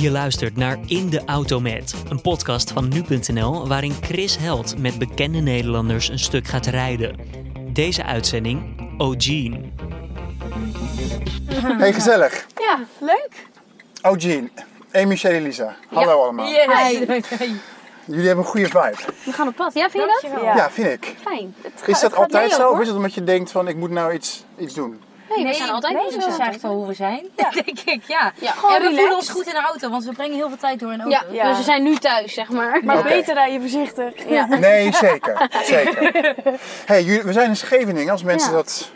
Je 0.00 0.10
luistert 0.10 0.56
naar 0.56 0.78
In 0.86 1.10
de 1.10 1.22
Auto 1.24 1.60
Met, 1.60 1.94
een 2.08 2.20
podcast 2.20 2.70
van 2.70 2.88
nu.nl 2.88 3.68
waarin 3.68 3.92
Chris 4.00 4.36
Held 4.36 4.78
met 4.78 4.98
bekende 4.98 5.38
Nederlanders 5.38 6.08
een 6.08 6.18
stuk 6.18 6.46
gaat 6.46 6.66
rijden. 6.66 7.16
Deze 7.72 8.04
uitzending 8.04 8.80
O'Gene. 8.98 9.60
Hey, 11.52 11.92
gezellig. 11.92 12.46
Ja, 12.56 12.84
leuk. 13.00 13.46
Oh, 14.02 14.18
Jean. 14.18 14.50
Amy, 14.92 15.04
Michelle, 15.04 15.34
Elisa. 15.34 15.76
Hallo 15.88 16.22
allemaal. 16.22 16.46
Hi. 16.46 17.06
Jullie 18.04 18.26
hebben 18.26 18.44
een 18.44 18.50
goede 18.50 18.66
vibe. 18.66 18.96
We 19.24 19.32
gaan 19.32 19.48
op 19.48 19.56
pad. 19.56 19.74
Ja, 19.74 19.90
vind 19.90 20.04
je 20.04 20.28
dat? 20.30 20.42
Ja, 20.42 20.70
vind 20.70 20.92
ik. 20.92 21.14
Fijn. 21.20 21.54
Is 21.86 22.00
dat 22.00 22.14
altijd 22.14 22.52
zo? 22.52 22.70
Of 22.70 22.80
is 22.80 22.86
het 22.86 22.96
omdat 22.96 23.14
je 23.14 23.24
denkt 23.24 23.50
van 23.50 23.68
ik 23.68 23.76
moet 23.76 23.90
nou 23.90 24.12
iets, 24.12 24.44
iets 24.58 24.74
doen? 24.74 25.00
Nee, 25.42 25.52
we 25.52 25.58
zijn 25.58 25.70
altijd 25.70 25.92
nee, 25.92 26.18
eigenlijk 26.22 26.62
wel 26.62 26.72
hoe 26.72 26.86
we 26.86 26.94
zijn. 26.94 27.26
denk 27.64 27.78
ik, 27.84 28.02
ja. 28.06 28.32
Ja. 28.40 28.52
En 28.76 28.82
we 28.82 28.92
voelen 28.96 29.14
ons 29.16 29.28
goed 29.28 29.46
in 29.46 29.54
de 29.54 29.60
auto, 29.62 29.90
want 29.90 30.04
we 30.04 30.12
brengen 30.12 30.36
heel 30.36 30.48
veel 30.48 30.56
tijd 30.56 30.80
door 30.80 30.92
in 30.92 30.98
de 30.98 31.04
auto. 31.04 31.18
Ja, 31.32 31.42
Ja. 31.42 31.48
dus 31.48 31.58
we 31.58 31.64
zijn 31.64 31.82
nu 31.82 31.96
thuis, 31.96 32.34
zeg 32.34 32.48
maar. 32.50 32.80
Maar 32.84 33.02
beter 33.02 33.34
rij 33.34 33.52
je 33.52 33.60
voorzichtig. 33.60 34.28
Ja. 34.28 34.46
Nee, 34.60 34.92
zeker. 34.94 35.48
zeker. 35.64 36.12
Hey, 36.86 37.02
jullie, 37.02 37.22
we 37.22 37.32
zijn 37.32 37.48
in 37.48 37.56
Scheveningen, 37.56 38.12
als 38.12 38.22
mensen 38.22 38.50
Ja. 38.50 38.56
dat 38.56 38.90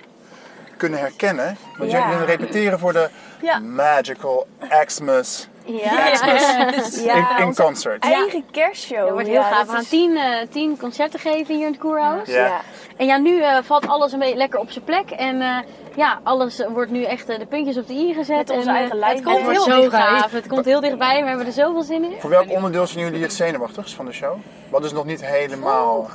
kunnen 0.76 0.98
herkennen. 0.98 1.56
Want 1.78 1.90
Ja. 1.90 2.10
jullie 2.10 2.24
repeteren 2.24 2.78
voor 2.78 2.92
de 2.92 3.08
Ja. 3.42 3.58
Magical 3.58 4.46
Xmas 4.84 5.48
Ja, 5.66 6.10
Xmas 6.10 7.00
Ja, 7.04 7.38
in, 7.38 7.54
concert. 7.54 8.02
eigen 8.04 8.44
kerstshow. 8.50 8.98
Dat 9.00 9.10
wordt 9.10 9.26
heel 9.26 9.40
Ja, 9.40 9.50
gaaf. 9.52 9.66
We 9.66 9.72
gaan 9.72 9.80
is- 9.80 9.88
tien, 9.88 10.16
eh, 10.16 10.46
tien 10.50 10.76
concerten 10.78 11.20
geven 11.20 11.54
hier 11.54 11.66
in 11.66 11.72
het 11.72 11.80
Koerhuis. 11.80 12.28
Ja. 12.28 12.46
Ja. 12.46 12.60
En 12.96 13.06
ja, 13.06 13.16
nu 13.16 13.40
eh, 13.42 13.56
valt 13.62 13.86
alles 13.88 14.12
een 14.12 14.18
beetje 14.18 14.36
lekker 14.36 14.58
op 14.60 14.70
zijn 14.70 14.84
plek. 14.84 15.10
En 15.10 15.40
eh, 15.40 15.56
ja, 15.94 16.18
alles 16.22 16.62
wordt 16.68 16.90
nu 16.90 17.02
echt 17.04 17.28
eh, 17.28 17.38
de 17.38 17.46
puntjes 17.46 17.76
op 17.76 17.86
de 17.86 17.92
i 17.94 18.14
gezet. 18.14 18.36
Met 18.36 18.50
onze 18.50 18.68
en, 18.68 18.74
eh, 18.74 18.80
eigen 18.80 18.98
lijf. 18.98 19.14
Het 19.14 19.24
komt 19.24 19.38
zo 19.40 19.50
heel 19.64 19.80
dichtbij. 19.80 20.00
gaaf. 20.00 20.32
Het 20.32 20.46
komt 20.48 20.64
heel 20.64 20.80
dichtbij. 20.80 21.22
We 21.22 21.28
hebben 21.28 21.46
er 21.46 21.52
zoveel 21.52 21.82
zin 21.82 22.04
in. 22.04 22.20
Voor 22.20 22.30
welk 22.30 22.50
onderdeel 22.50 22.86
zijn 22.86 23.04
jullie 23.04 23.22
het 23.22 23.32
zenuwachtigst 23.32 23.94
van 23.94 24.04
de 24.06 24.12
show? 24.12 24.36
Wat 24.70 24.84
is 24.84 24.92
nog 24.92 25.04
niet 25.04 25.24
helemaal... 25.26 26.08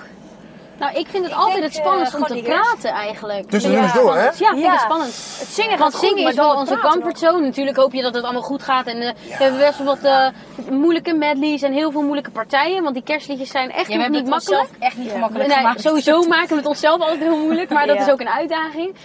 Nou, 0.79 0.93
ik 0.99 1.07
vind 1.07 1.23
het 1.25 1.33
altijd 1.33 1.53
denk, 1.53 1.63
het 1.65 1.75
spannendst 1.75 2.13
eh, 2.13 2.19
om 2.19 2.25
te 2.27 2.41
praten 2.43 2.89
eigenlijk. 2.91 3.51
Ja, 3.51 3.67
nummers 3.69 3.93
door, 3.93 4.15
hè? 4.15 4.23
Ja, 4.25 4.31
vind 4.33 4.51
ik 4.51 4.57
Ja. 4.63 4.71
het 4.71 4.79
spannend. 4.81 5.13
Het 5.39 5.47
zingen 5.47 5.77
Want 5.77 5.95
goed, 5.95 6.07
zingen 6.09 6.27
is 6.29 6.35
wel 6.35 6.55
onze 6.55 6.77
comfortzone. 6.77 7.45
Natuurlijk 7.45 7.77
hoop 7.77 7.93
je 7.93 8.01
dat 8.01 8.13
het 8.13 8.23
allemaal 8.23 8.41
goed 8.41 8.63
gaat. 8.63 8.85
En 8.87 9.01
eh, 9.01 9.13
we 9.27 9.33
hebben 9.43 9.59
best 9.59 9.77
wel 9.77 9.87
wat 9.87 10.03
eh, 10.03 10.27
moeilijke 10.71 11.13
medleys 11.13 11.61
en 11.61 11.73
heel 11.73 11.91
veel 11.91 12.01
moeilijke 12.01 12.31
partijen. 12.31 12.81
Want 12.83 12.93
die 12.93 13.03
kerstliedjes 13.03 13.49
zijn 13.49 13.71
echt 13.71 13.79
Ja, 13.79 13.85
we 13.87 13.93
nog 13.93 14.01
hebben 14.01 14.19
niet 14.19 14.25
het 14.25 14.33
onszelf 14.39 14.59
makkelijk. 14.61 14.83
echt 14.83 14.97
niet 14.97 15.11
gemakkelijk 15.11 15.47
Nee, 15.49 15.57
gemaakt. 15.57 15.81
sowieso 15.81 16.21
maken 16.27 16.49
we 16.49 16.55
het 16.55 16.65
onszelf 16.65 17.01
altijd 17.01 17.19
heel 17.19 17.37
moeilijk. 17.37 17.69
Maar 17.69 17.87
dat 17.87 17.95
Ja. 17.95 18.01
is 18.05 18.11
ook 18.11 18.19
een 18.19 18.29
uitdaging. 18.29 18.95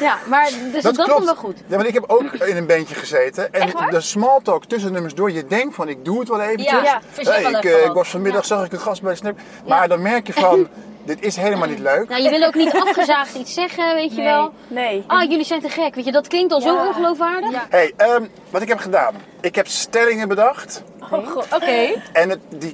Ja, 0.00 0.18
maar 0.26 0.50
dus 0.72 0.82
dat, 0.82 0.96
komt 0.96 1.24
wel 1.24 1.34
goed. 1.36 1.56
Ja, 1.66 1.76
want 1.76 1.88
ik 1.88 1.94
heb 1.94 2.04
ook 2.06 2.32
in 2.32 2.56
een 2.56 2.66
bandje 2.66 2.94
gezeten. 2.94 3.52
En 3.52 3.60
Echt 3.60 3.72
waar? 3.72 3.90
de 3.90 4.00
small 4.00 4.40
talk 4.42 4.64
tussen 4.64 4.92
nummers 4.92 5.14
door, 5.14 5.30
je 5.32 5.46
denkt 5.46 5.74
van 5.74 5.88
ik 5.88 6.04
doe 6.04 6.18
het 6.18 6.28
wel 6.28 6.40
eventjes. 6.40 6.70
Ja, 6.70 6.82
Ja. 7.16 7.30
Hey, 7.30 7.42
ik, 7.42 7.64
eh, 7.64 7.84
ik 7.84 7.92
was 7.92 8.08
vanmiddag, 8.10 8.44
zag 8.44 8.64
ik 8.64 8.72
een 8.72 8.80
gast 8.80 9.02
bij 9.02 9.10
de 9.10 9.16
Snap. 9.16 9.38
Maar 9.66 9.88
dan 9.88 10.02
merk 10.02 10.26
je 10.26 10.32
van, 10.32 10.68
dit 11.04 11.22
is 11.22 11.36
helemaal 11.36 11.68
niet 11.68 11.78
leuk. 11.78 12.08
Nou, 12.08 12.22
je 12.22 12.30
wil 12.30 12.42
ook 12.42 12.54
niet 12.54 12.72
afgezaagd 12.72 13.34
iets 13.34 13.54
zeggen, 13.54 13.94
weet 13.94 14.10
je 14.10 14.16
Nee. 14.22 14.24
wel. 14.32 14.52
Nee. 14.68 15.04
Ah, 15.06 15.22
jullie 15.30 15.44
zijn 15.44 15.60
te 15.60 15.68
gek. 15.68 15.94
Weet 15.94 16.04
je, 16.04 16.12
dat 16.12 16.28
klinkt 16.28 16.52
al 16.52 16.60
zo 16.60 16.76
ongeloofwaardig. 16.76 17.50
Ja. 17.50 17.66
Hey, 17.70 17.92
ehm, 17.96 18.24
wat 18.50 18.62
ik 18.62 18.68
heb 18.68 18.78
gedaan. 18.78 19.14
Ik 19.40 19.54
heb 19.54 19.66
stellingen 19.66 20.28
bedacht. 20.28 20.82
Oh, 21.12 21.26
god. 21.28 21.46
Oké. 21.54 22.02
En 22.12 22.30
het, 22.30 22.38
die 22.48 22.72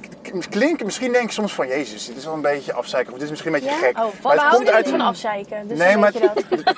klinken, 0.49 0.85
misschien 0.85 1.11
denk 1.11 1.23
ik 1.25 1.31
soms 1.31 1.53
van, 1.53 1.67
jezus, 1.67 2.05
dit 2.05 2.17
is 2.17 2.25
wel 2.25 2.33
een 2.33 2.41
beetje 2.41 2.73
afzeiken. 2.73 3.09
Of 3.13 3.19
dit 3.19 3.23
is 3.25 3.29
misschien 3.29 3.53
een 3.53 3.59
beetje 3.61 3.75
gek. 3.75 3.97
Oh, 3.97 4.03
maar 4.03 4.09
het 4.11 4.21
komt 4.23 4.41
houden 4.41 4.73
uit, 4.73 4.89
van 4.89 5.01
afzeiken. 5.01 5.67
Dus 5.67 5.77
nee, 5.77 5.97
maar 5.97 6.11
weet 6.11 6.21
je 6.21 6.29
dat. 6.33 6.43
het, 6.49 6.75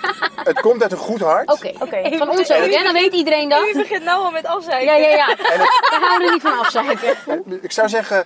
het 0.48 0.60
komt 0.62 0.82
uit 0.82 0.92
een 0.92 0.98
goed 0.98 1.20
hart. 1.20 1.52
Oké, 1.52 1.72
Oké. 1.80 2.18
van 2.18 2.30
ons 2.30 2.52
ook. 2.52 2.58
En 2.58 2.84
dan 2.84 2.94
weet 2.94 3.14
iedereen 3.14 3.50
dat. 3.50 3.72
begint 3.74 4.04
nou 4.04 4.24
al 4.24 4.32
met 4.32 4.46
afzeiken. 4.46 4.86
Ja, 4.86 5.08
ja, 5.08 5.16
ja. 5.16 5.36
We 5.36 5.98
houden 6.02 6.28
er 6.28 6.34
niet 6.34 6.42
van 6.42 6.60
afzeiken. 6.60 7.16
En 7.28 7.60
Ik 7.62 7.72
zou 7.72 7.90
zeggen, 7.90 8.24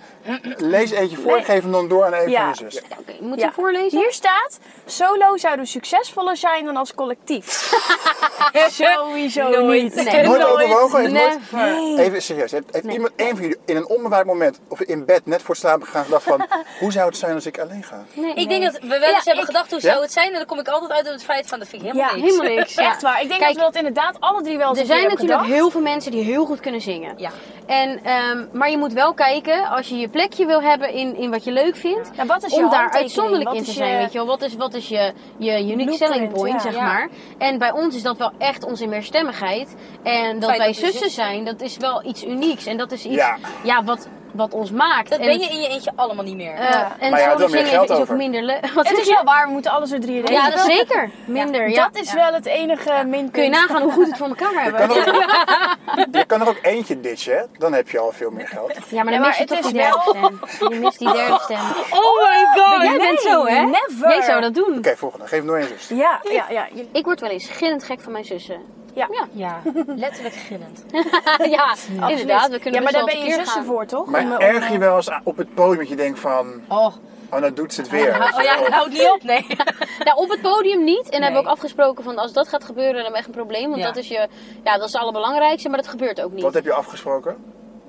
lees 0.57 0.91
eentje 0.91 1.17
voor 1.17 1.37
en 1.37 1.43
geef 1.43 1.61
hem 1.61 1.71
dan 1.71 1.87
door 1.87 2.05
aan 2.05 2.13
een 2.13 2.29
Ja. 2.29 2.39
van 2.39 2.65
je 2.67 2.71
zus. 2.71 2.73
Ja, 2.89 2.95
Oké, 2.99 3.13
moet 3.19 3.39
Ja. 3.39 3.45
je 3.45 3.51
voorlezen? 3.53 3.99
Hier 3.99 4.11
staat, 4.11 4.59
solo 4.85 5.37
zouden 5.37 5.67
succesvoller 5.67 6.37
zijn 6.37 6.65
dan 6.65 6.77
als 6.77 6.93
collectief. 6.93 7.45
Sowieso 8.69 9.49
Nooit. 9.49 9.83
niet. 9.83 9.95
Nee. 9.95 10.23
Nooit 10.27 10.62
overwogen? 10.63 11.15
Heeft 11.15 11.51
nooit-. 11.51 11.99
Even 11.99 12.21
serieus, 12.21 12.51
heeft, 12.51 12.65
heeft 12.71 12.85
iemand, 12.85 13.11
een 13.15 13.29
van 13.29 13.41
jullie 13.41 13.57
in 13.65 13.75
een 13.75 13.87
onbewaard 13.87 14.25
moment 14.25 14.59
of 14.67 14.81
in 14.81 15.05
bed 15.05 15.25
net 15.25 15.41
voor 15.41 15.49
het 15.55 15.63
slapen 15.63 15.85
gegaan 15.85 16.03
gedacht 16.03 16.23
van 16.23 16.45
hoe 16.79 16.91
zou 16.91 17.07
het 17.07 17.17
zijn 17.17 17.33
als 17.35 17.45
ik 17.45 17.59
alleen 17.59 17.83
ga? 17.83 18.03
Nee, 18.13 18.33
Ik 18.33 18.49
denk 18.49 18.63
dat 18.63 18.79
we 18.81 18.87
wel 18.87 18.99
Ja, 18.99 19.07
eens 19.15 19.25
hebben 19.25 19.43
ik- 19.43 19.49
gedacht 19.49 19.69
hoe 19.71 19.79
Ja? 19.81 19.89
zou 19.91 20.01
het 20.01 20.11
zijn 20.11 20.27
en 20.27 20.33
dan 20.33 20.45
kom 20.45 20.59
ik 20.59 20.67
altijd 20.67 20.91
uit 20.91 21.05
op 21.07 21.11
het 21.13 21.23
feit 21.23 21.47
van 21.47 21.59
dat 21.59 21.67
vind 21.67 21.81
ik 21.83 21.87
helemaal 21.91 22.09
Ja, 22.09 22.15
niks. 22.21 22.29
helemaal 22.35 22.55
niks. 22.55 22.73
Ja. 22.83 22.89
Echt 22.91 23.01
waar. 23.01 23.21
Ik 23.21 23.27
denk 23.27 23.39
Kijk, 23.41 23.53
dat 23.55 23.65
we 23.65 23.71
dat 23.71 23.75
inderdaad 23.75 24.15
alle 24.19 24.41
drie 24.41 24.57
wel 24.57 24.69
eens 24.69 24.79
Er 24.79 24.85
zijn 24.85 25.01
natuurlijk 25.03 25.29
gedacht. 25.31 25.47
heel 25.49 25.69
veel 25.69 25.81
mensen 25.81 26.11
die 26.11 26.23
heel 26.23 26.45
goed 26.45 26.59
kunnen 26.59 26.81
zingen. 26.81 27.13
Ja. 27.17 27.29
En, 27.65 27.99
ehm, 28.03 28.45
maar 28.51 28.69
je 28.69 28.77
moet 28.77 28.93
wel 28.93 29.13
kijken, 29.13 29.67
als 29.67 29.89
je 29.89 29.97
je 29.97 30.07
plekje 30.09 30.45
wil 30.45 30.61
hebben 30.61 30.89
in, 30.93 31.15
in 31.15 31.31
wat 31.31 31.43
je 31.43 31.51
leuk 31.51 31.75
vindt, 31.75 32.09
Ja, 32.15 32.25
wat 32.25 32.43
is 32.45 32.53
je 32.55 32.63
om 32.63 32.69
daar 32.69 32.89
uitzonderlijk 32.91 33.49
Wat 33.49 33.57
in 33.57 33.63
te 33.63 33.71
zijn. 33.71 33.97
Weet 33.97 34.11
je 34.11 34.17
wel? 34.17 34.27
Wat 34.27 34.41
is, 34.41 34.55
wat 34.55 34.73
is 34.73 34.87
je, 34.87 35.13
je 35.37 35.71
unique 35.71 35.93
selling 35.95 36.33
point, 36.33 36.53
ja. 36.53 36.59
zeg 36.59 36.73
Ja. 36.75 36.83
maar. 36.83 37.09
En 37.37 37.57
bij 37.57 37.71
ons 37.71 37.95
is 37.95 38.01
dat 38.01 38.17
wel 38.17 38.31
echt 38.37 38.63
onze 38.65 38.87
meerstemmigheid. 38.87 39.75
En 40.03 40.39
dat 40.39 40.52
Wij 40.57 40.67
dat 40.67 40.75
we 40.79 40.85
zussen 40.91 41.09
zijn, 41.09 41.45
dat 41.45 41.61
is 41.61 41.77
wel 41.77 42.05
iets 42.05 42.23
unieks. 42.23 42.65
En 42.65 42.77
dat 42.77 42.91
is 42.91 43.05
iets 43.05 43.15
Ja. 43.15 43.37
ja. 43.63 43.83
wat, 43.83 44.07
wat 44.31 44.53
ons 44.53 44.71
maakt. 44.71 45.09
Dat 45.09 45.19
en 45.19 45.25
ben 45.25 45.39
je 45.39 45.45
in 45.47 45.61
je 45.61 45.67
eentje 45.67 45.91
allemaal 45.95 46.23
niet 46.23 46.35
meer. 46.35 46.53
eh, 46.53 46.69
Ja. 46.69 46.95
En 46.99 47.09
Maar 47.11 47.19
je 47.19 47.25
solo 47.25 47.37
wel 47.45 47.49
meer 47.49 47.65
geld 47.65 47.89
is 47.89 47.97
ook 47.97 48.09
minder 48.09 48.43
leuk. 48.43 48.71
Wat 48.73 48.87
Het 48.87 48.97
is 48.97 49.07
je? 49.07 49.13
wel 49.13 49.23
waar, 49.23 49.45
we 49.47 49.51
moeten 49.51 49.71
alles 49.71 49.89
door 49.89 49.99
drie 49.99 50.19
regelen. 50.21 50.41
Ja, 50.41 50.49
dat 50.49 50.67
is 50.67 50.75
zeker. 50.77 51.09
Minder, 51.25 51.69
ja. 51.69 51.89
Dat 51.89 52.01
is 52.03 52.13
wel 52.13 52.33
het 52.33 52.45
enige 52.45 52.91
minpunt. 53.05 53.31
Kun 53.31 53.43
je 53.43 53.49
nagaan 53.49 53.81
hoe 53.81 53.91
goed 53.91 54.07
het 54.07 54.17
voor 54.17 54.27
elkaar 54.27 54.53
Je 54.53 54.59
hebben. 54.59 54.87
kan, 54.87 54.97
er 54.97 55.15
ook, 55.15 56.07
je 56.19 56.25
kan 56.25 56.41
er 56.41 56.47
ook 56.47 56.59
eentje 56.61 56.99
ditchen, 56.99 57.37
hè? 57.37 57.43
dan 57.57 57.73
heb 57.73 57.89
je 57.89 57.99
al 57.99 58.11
veel 58.11 58.31
meer 58.31 58.47
geld. 58.47 58.73
Ja, 58.73 58.79
maar 58.79 58.87
Ja, 58.89 59.03
dan 59.03 59.19
maar 59.19 59.29
mis 59.29 59.37
je 59.37 59.45
toch 59.45 59.59
die 59.61 59.73
derde 59.73 59.99
stem. 60.05 60.69
Je 60.73 60.79
mist 60.79 60.99
die 60.99 61.11
derde 61.13 61.39
stem. 61.43 61.57
Oh 61.89 62.21
my 62.23 62.61
god! 62.63 62.81
Jij 62.83 62.97
bent 62.97 63.19
zo, 63.19 63.45
hè? 63.45 63.61
Never. 63.61 64.09
Jij 64.09 64.21
zou 64.21 64.41
dat 64.41 64.53
doen. 64.53 64.77
Oké, 64.77 64.95
volgende. 64.97 65.27
Geef 65.27 65.43
nog 65.43 65.55
één 65.55 65.67
zus. 65.67 65.87
Ja, 65.97 66.19
ja, 66.31 66.45
ja. 66.49 66.67
Je- 66.73 66.87
Ik 66.91 67.05
word 67.05 67.19
wel 67.19 67.29
eens 67.29 67.49
gillend 67.49 67.83
gek 67.83 68.01
van 68.01 68.11
mijn 68.11 68.25
zussen. 68.25 68.61
Ja, 68.93 69.07
Ja, 69.31 69.61
letterlijk 69.85 70.35
gillend. 70.35 70.85
ja, 71.55 71.75
inderdaad. 72.09 72.49
We 72.49 72.59
kunnen 72.59 72.73
ja, 72.73 72.81
maar 72.81 72.91
daar 72.91 73.05
ben 73.05 73.19
je 73.19 73.31
zussen 73.33 73.47
gaan. 73.47 73.65
voor, 73.65 73.85
toch? 73.85 74.05
Maar 74.05 74.37
eh, 74.39 74.47
erg 74.47 74.71
je 74.71 74.77
wel 74.77 74.95
eens 74.95 75.09
op 75.23 75.37
het 75.37 75.53
podium 75.53 75.77
dat 75.79 75.89
je 75.89 75.95
denkt 75.95 76.19
van, 76.19 76.61
Oh, 76.67 76.95
oh 77.29 77.39
nou 77.39 77.53
doet 77.53 77.73
ze 77.73 77.81
het 77.81 77.89
weer. 77.89 78.07
oh 78.35 78.41
ja, 78.43 78.69
houd 78.71 78.89
niet 78.89 79.09
op. 79.15 79.23
Nee. 79.23 79.45
Nou, 80.03 80.17
op 80.17 80.29
het 80.29 80.41
podium 80.41 80.83
niet. 80.83 81.03
En 81.03 81.09
Nee. 81.11 81.21
hebben 81.21 81.41
we 81.41 81.47
ook 81.47 81.53
afgesproken 81.53 82.03
van 82.03 82.17
als 82.17 82.33
dat 82.33 82.47
gaat 82.47 82.63
gebeuren, 82.63 82.93
dan 82.93 83.01
hebben 83.03 83.11
we 83.13 83.17
echt 83.27 83.27
een 83.27 83.33
probleem. 83.45 83.69
Want 83.69 83.81
Ja. 83.81 83.87
dat 83.87 83.97
is 83.97 84.07
je, 84.07 84.27
ja, 84.63 84.77
dat 84.77 84.87
is 84.87 84.93
het 84.93 85.01
allerbelangrijkste, 85.01 85.69
maar 85.69 85.77
dat 85.77 85.87
gebeurt 85.87 86.21
ook 86.21 86.31
niet. 86.31 86.43
Wat 86.43 86.53
heb 86.53 86.63
je 86.63 86.73
afgesproken? 86.73 87.35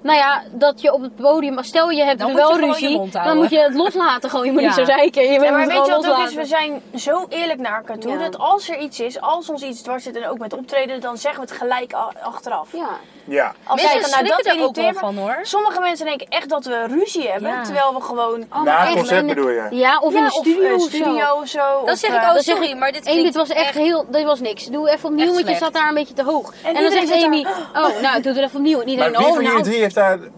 Nou 0.05 0.19
ja, 0.19 0.43
dat 0.51 0.81
je 0.81 0.93
op 0.93 1.03
het 1.03 1.17
podium, 1.17 1.63
stel 1.63 1.91
je 1.91 2.05
hebt 2.05 2.19
Dan 2.19 2.29
er 2.29 2.35
moet 2.35 2.43
je 2.49 2.59
wel 2.59 2.69
ruzie, 2.69 2.97
mond 2.97 3.13
dan 3.13 3.37
moet 3.37 3.51
je 3.51 3.59
het 3.59 3.75
loslaten 3.75 4.31
gewoon. 4.31 4.45
Je 4.45 4.53
moet 4.53 4.61
Ja. 4.61 4.67
niet 4.67 4.77
zo 4.77 4.85
zeiken. 4.85 5.23
Je 5.23 5.33
Ja, 5.41 5.51
maar 5.51 5.67
weet 5.67 5.87
je 5.87 5.93
wat 5.93 6.09
ook 6.09 6.27
is? 6.27 6.35
We 6.35 6.45
zijn 6.45 6.83
zo 6.95 7.27
eerlijk 7.29 7.61
naar 7.61 7.77
elkaar 7.77 7.99
toe. 7.99 8.13
Ja. 8.13 8.19
Dat 8.19 8.39
als 8.39 8.69
er 8.69 8.79
iets 8.79 9.01
is, 9.01 9.21
als 9.21 9.49
ons 9.51 9.63
iets 9.63 9.83
dwars 9.83 10.03
zit 10.03 10.17
en 10.17 10.29
ook 10.29 10.39
met 10.39 10.53
optreden, 10.53 11.01
dan 11.01 11.17
zeggen 11.19 11.41
we 11.45 11.51
het 11.51 11.59
gelijk 11.59 11.93
achteraf. 12.23 12.69
Ja. 12.73 12.89
Ja. 13.25 13.55
Als 13.65 13.83
Mensen 13.83 14.01
zeggen, 14.01 14.25
nou, 14.25 14.37
dat 14.37 14.47
schrikken 14.47 14.63
er 14.63 14.69
ook 14.69 14.77
wel 14.77 15.11
van 15.11 15.17
hoor. 15.17 15.39
Sommige 15.43 15.81
mensen 15.81 16.07
denken 16.07 16.27
echt 16.29 16.49
dat 16.49 16.65
we 16.65 16.87
ruzie 16.89 17.29
hebben, 17.29 17.51
Ja. 17.51 17.63
terwijl 17.63 17.95
we 17.95 18.01
gewoon... 18.01 18.45
Oh, 18.53 18.63
Na 18.63 18.93
concert 18.93 19.27
bedoel 19.27 19.49
je? 19.49 19.67
Ja, 19.71 19.99
of 19.99 20.13
in 20.15 20.19
Ja, 20.19 20.25
de 20.25 20.33
studio 20.33 20.75
of, 20.75 20.81
eh, 20.83 20.89
studio 20.89 21.35
of 21.41 21.49
zo. 21.49 21.59
Dan 21.85 21.93
of, 21.93 21.99
zeg 21.99 22.11
ik, 22.11 22.17
eh, 22.17 22.29
oh 22.29 22.33
zeg 22.35 22.43
sorry, 22.43 22.77
maar 22.77 22.93
dit 22.93 23.35
was 23.35 23.49
echt 23.49 23.75
heel, 23.75 24.07
dit 24.11 24.25
was 24.25 24.41
niks. 24.41 24.67
Doe 24.67 24.91
even 24.91 25.09
opnieuw, 25.09 25.33
want 25.33 25.49
je 25.49 25.55
zat 25.55 25.73
daar 25.73 25.89
een 25.89 25.95
beetje 25.95 26.15
te 26.15 26.23
hoog. 26.25 26.53
En, 26.63 26.75
dan 26.75 26.91
zegt 26.91 27.25
Amy, 27.25 27.47
oh, 27.75 28.01
nou, 28.03 28.23
doe 28.23 28.33
het 28.33 28.43
even 28.43 28.59
opnieuw. 28.59 28.81
En 28.81 28.85
Maar 28.85 28.89
iedereen, 28.89 29.17
oh, 29.17 29.39
nou. 29.39 29.63
Heeft 29.95 30.21
daar, 30.23 30.29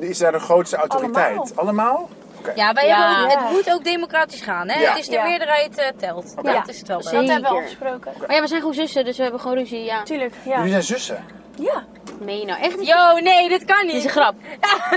is 0.00 0.18
daar 0.18 0.32
de 0.32 0.38
grootste 0.38 0.76
autoriteit? 0.76 1.36
Allemaal. 1.36 1.52
Allemaal? 1.54 2.08
Ja, 2.54 2.72
wij 2.72 2.86
Ja. 2.86 3.08
hebben 3.08 3.24
ook, 3.24 3.30
Ja. 3.32 3.42
het 3.46 3.52
moet 3.52 3.72
ook 3.72 3.84
democratisch 3.84 4.40
gaan. 4.40 4.68
Hè? 4.68 4.80
Ja. 4.80 4.88
Het 4.90 4.98
is 4.98 5.06
de 5.06 5.12
Ja. 5.12 5.24
meerderheid 5.24 5.78
eh, 5.78 5.86
telt. 5.96 6.34
Ja. 6.42 6.52
Dat 6.52 6.68
is 6.68 6.78
het 6.78 6.88
wel. 6.88 7.00
Dat 7.02 7.12
hebben 7.12 7.40
we 7.40 7.46
afgesproken. 7.48 8.12
Maar 8.26 8.34
ja, 8.34 8.40
we 8.40 8.46
zijn 8.46 8.60
gewoon 8.60 8.74
zussen, 8.74 9.04
dus 9.04 9.16
we 9.16 9.22
hebben 9.22 9.40
gewoon 9.40 9.56
ruzie, 9.56 9.84
ja. 9.84 10.02
Tuurlijk, 10.02 10.34
ja. 10.44 10.56
Jullie 10.56 10.70
zijn 10.70 10.82
zussen. 10.82 11.24
Ja. 11.58 11.84
Meen 12.20 12.38
je 12.38 12.44
nou 12.46 12.60
echt 12.60 12.76
niet? 12.78 12.88
Yo, 12.88 13.18
nee, 13.18 13.48
dit 13.48 13.64
kan 13.64 13.86
Dit 13.86 13.86
is 13.86 13.92
niet. 13.94 14.04
een 14.04 14.10
grap. 14.10 14.34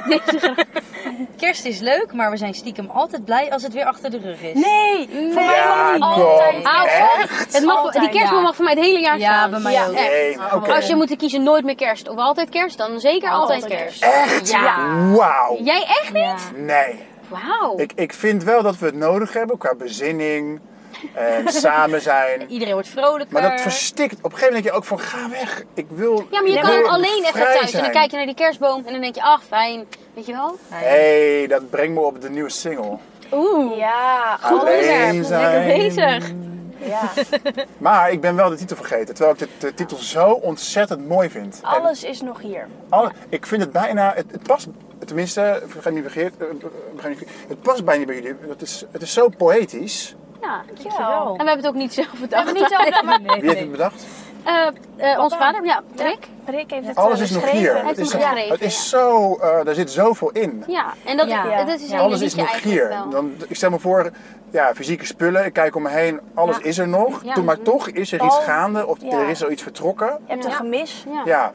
Dit 0.07 0.21
is 0.27 0.33
een 0.33 0.39
grap. 0.39 0.65
Kerst 1.38 1.65
is 1.65 1.80
leuk, 1.80 2.13
maar 2.13 2.31
we 2.31 2.38
zijn 2.38 2.54
stiekem 2.54 2.89
altijd 2.89 3.25
blij 3.25 3.51
als 3.51 3.63
het 3.63 3.74
weer 3.74 3.86
achter 3.86 4.12
de 4.12 4.18
rug 4.19 4.42
is. 4.42 4.54
Nee, 4.54 5.10
voor 5.33 5.44
mij 5.44 5.56
Ja, 5.56 5.75
mag 5.75 5.94
niet 5.94 6.01
kom. 6.01 6.24
altijd. 6.65 6.88
Echt? 7.19 7.54
Het 7.54 7.63
mag, 7.65 7.77
Altijd, 7.77 8.04
die 8.04 8.13
kerstboom 8.13 8.39
ja. 8.39 8.45
mag 8.45 8.56
voor 8.56 8.65
mij 8.65 8.74
het 8.74 8.83
hele 8.83 9.00
jaar 9.00 9.19
Ja, 9.19 9.33
staan. 9.33 9.50
bij 9.51 9.60
mij 9.60 9.71
Ja. 9.74 9.86
ook. 9.88 9.94
Nee. 9.94 10.39
Als 10.75 10.88
je 10.88 10.95
moet 10.95 11.15
kiezen 11.15 11.44
nooit 11.44 11.63
meer 11.63 11.75
kerst 11.75 12.10
of 12.10 12.18
altijd 12.18 12.50
kerst, 12.50 12.77
dan 12.77 13.00
zeker 13.00 13.30
altijd, 13.30 13.62
Altijd 13.63 13.81
kerst. 13.81 14.04
Echt? 14.04 14.50
Ja. 14.51 14.88
Wauw. 15.12 15.57
Jij 15.63 15.83
echt 15.88 16.13
niet? 16.13 16.24
Ja. 16.24 16.36
Nee. 16.56 17.00
Wauw. 17.27 17.77
Ik, 17.77 17.92
ik 17.95 18.13
vind 18.13 18.44
wel 18.44 18.63
dat 18.63 18.77
we 18.77 18.86
het 18.86 18.95
nodig 18.95 19.33
hebben 19.33 19.57
qua 19.57 19.75
bezinning 19.75 20.60
en 21.13 21.51
samen 21.51 22.01
zijn. 22.01 22.45
Iedereen 22.51 22.73
wordt 22.73 22.88
vrolijker. 22.88 23.33
Maar 23.33 23.50
dat 23.51 23.61
verstikt. 23.61 24.17
Op 24.17 24.23
een 24.23 24.38
gegeven 24.38 24.45
moment 24.53 24.63
denk 24.63 24.75
je 24.75 24.79
ook 24.81 24.85
van 24.85 25.00
ga 25.00 25.29
weg. 25.29 25.63
Ik 25.73 25.85
wil. 25.89 26.27
Ja, 26.31 26.41
maar 26.41 26.51
je 26.51 26.59
kan 26.59 26.89
alleen 26.89 27.19
even 27.23 27.31
vrij 27.31 27.45
thuis. 27.45 27.61
En 27.61 27.67
zijn. 27.67 27.83
dan 27.83 27.91
kijk 27.91 28.11
je 28.11 28.17
naar 28.17 28.25
die 28.25 28.35
kerstboom 28.35 28.83
en 28.85 28.91
dan 28.91 29.01
denk 29.01 29.15
je, 29.15 29.23
ach 29.23 29.44
fijn. 29.47 29.85
Weet 30.13 30.25
je 30.25 30.31
wel? 30.31 30.57
Hé, 30.69 31.38
hey, 31.38 31.47
dat 31.47 31.69
brengt 31.69 31.94
me 31.94 32.00
op 32.00 32.21
de 32.21 32.29
nieuwe 32.29 32.50
single. 32.50 32.97
Oeh. 33.31 33.77
Ja, 33.77 34.38
Goed 34.41 34.59
onderwerp. 34.59 35.29
Lekker 35.29 35.65
bezig. 35.65 36.31
Ja. 36.85 37.11
Maar 37.77 38.11
ik 38.11 38.21
ben 38.21 38.35
wel 38.35 38.50
de 38.50 38.55
titel 38.55 38.75
vergeten. 38.75 39.15
Terwijl 39.15 39.35
ik 39.39 39.39
de, 39.39 39.47
de 39.67 39.73
titel 39.73 39.97
zo 39.97 40.31
ontzettend 40.31 41.07
mooi 41.07 41.29
vind. 41.29 41.59
En 41.63 41.69
Alles 41.69 42.03
is 42.03 42.21
nog 42.21 42.41
hier. 42.41 42.67
alle, 42.89 43.11
ik 43.29 43.45
vind 43.45 43.61
het 43.61 43.71
bijna... 43.71 44.11
Het, 44.15 44.25
het 44.31 44.44
past... 44.44 44.67
Tenminste, 45.05 45.63
vergeet 45.67 45.94
niet 45.94 46.01
vergeerd. 46.03 46.33
eh, 46.38 46.45
verkeerd, 47.01 47.29
Het 47.47 47.61
past 47.61 47.85
bijna 47.85 48.05
bij 48.05 48.15
jullie. 48.15 48.35
Het 48.47 48.61
is, 48.61 48.85
het 48.91 49.01
is 49.01 49.13
zo 49.13 49.29
poëtisch. 49.38 50.15
Ja. 50.43 50.61
Dankjewel. 50.65 51.27
En 51.27 51.31
we 51.31 51.37
hebben 51.37 51.57
het 51.57 51.67
ook 51.67 51.73
niet 51.73 51.93
zelf 51.93 52.11
We 52.11 52.17
bedacht. 52.19 52.53
niet 52.53 52.63
bedacht, 52.63 53.03
maar 53.03 53.19
Wie 53.39 53.49
heeft 53.49 53.59
het 53.59 53.71
bedacht? 53.71 54.05
Eh, 54.43 54.67
eh, 55.11 55.19
onze 55.19 55.35
vader, 55.37 55.65
ja, 55.65 55.81
Rick. 55.95 56.27
Rick 56.45 56.71
heeft 56.71 56.87
het 56.87 56.95
Alles 56.95 57.17
eh, 57.17 57.23
is 57.23 57.31
nog 57.31 57.41
beschreven. 57.41 57.59
hier. 57.67 57.75
Het 57.77 57.85
heeft 57.85 57.99
is, 57.99 58.11
hem 58.11 58.21
geschreven, 58.21 58.51
het 58.51 58.61
is 58.61 58.75
ja. 58.91 58.97
zo... 58.99 59.35
eh 59.35 59.65
daar 59.65 59.73
zit 59.75 59.91
zoveel 59.91 60.29
in. 60.31 60.63
Ja, 60.67 60.93
en 61.05 61.17
dat, 61.17 61.27
Ja. 61.27 61.63
dat 61.65 61.79
is 61.79 61.87
Ja. 61.89 61.93
een 61.95 61.99
Alles 61.99 62.21
is 62.21 62.35
nog 62.35 62.47
eigenlijk 62.49 62.79
hier. 62.79 62.89
wel. 62.89 63.09
Dan, 63.09 63.33
ik 63.47 63.55
stel 63.55 63.69
me 63.69 63.79
voor, 63.79 64.11
ja, 64.51 64.73
fysieke 64.75 65.05
spullen. 65.05 65.45
Ik 65.45 65.53
kijk 65.53 65.75
om 65.75 65.81
me 65.81 65.89
heen, 65.89 66.19
alles 66.33 66.57
Ja. 66.57 66.63
is 66.63 66.77
er 66.77 66.87
nog. 66.87 67.23
Ja. 67.23 67.33
Toen, 67.33 67.45
maar 67.45 67.61
toch 67.61 67.87
is 67.89 68.11
er 68.11 68.23
iets 68.25 68.37
gaande 68.37 68.87
of 68.87 68.97
ja. 69.01 69.17
er 69.19 69.29
is 69.29 69.39
zoiets 69.39 69.61
vertrokken. 69.63 70.07
Je 70.07 70.31
hebt 70.31 70.43
een 70.45 70.49
Ja. 70.51 70.55
gemis. 70.57 71.05
Ja. 71.13 71.21
Ja, 71.25 71.51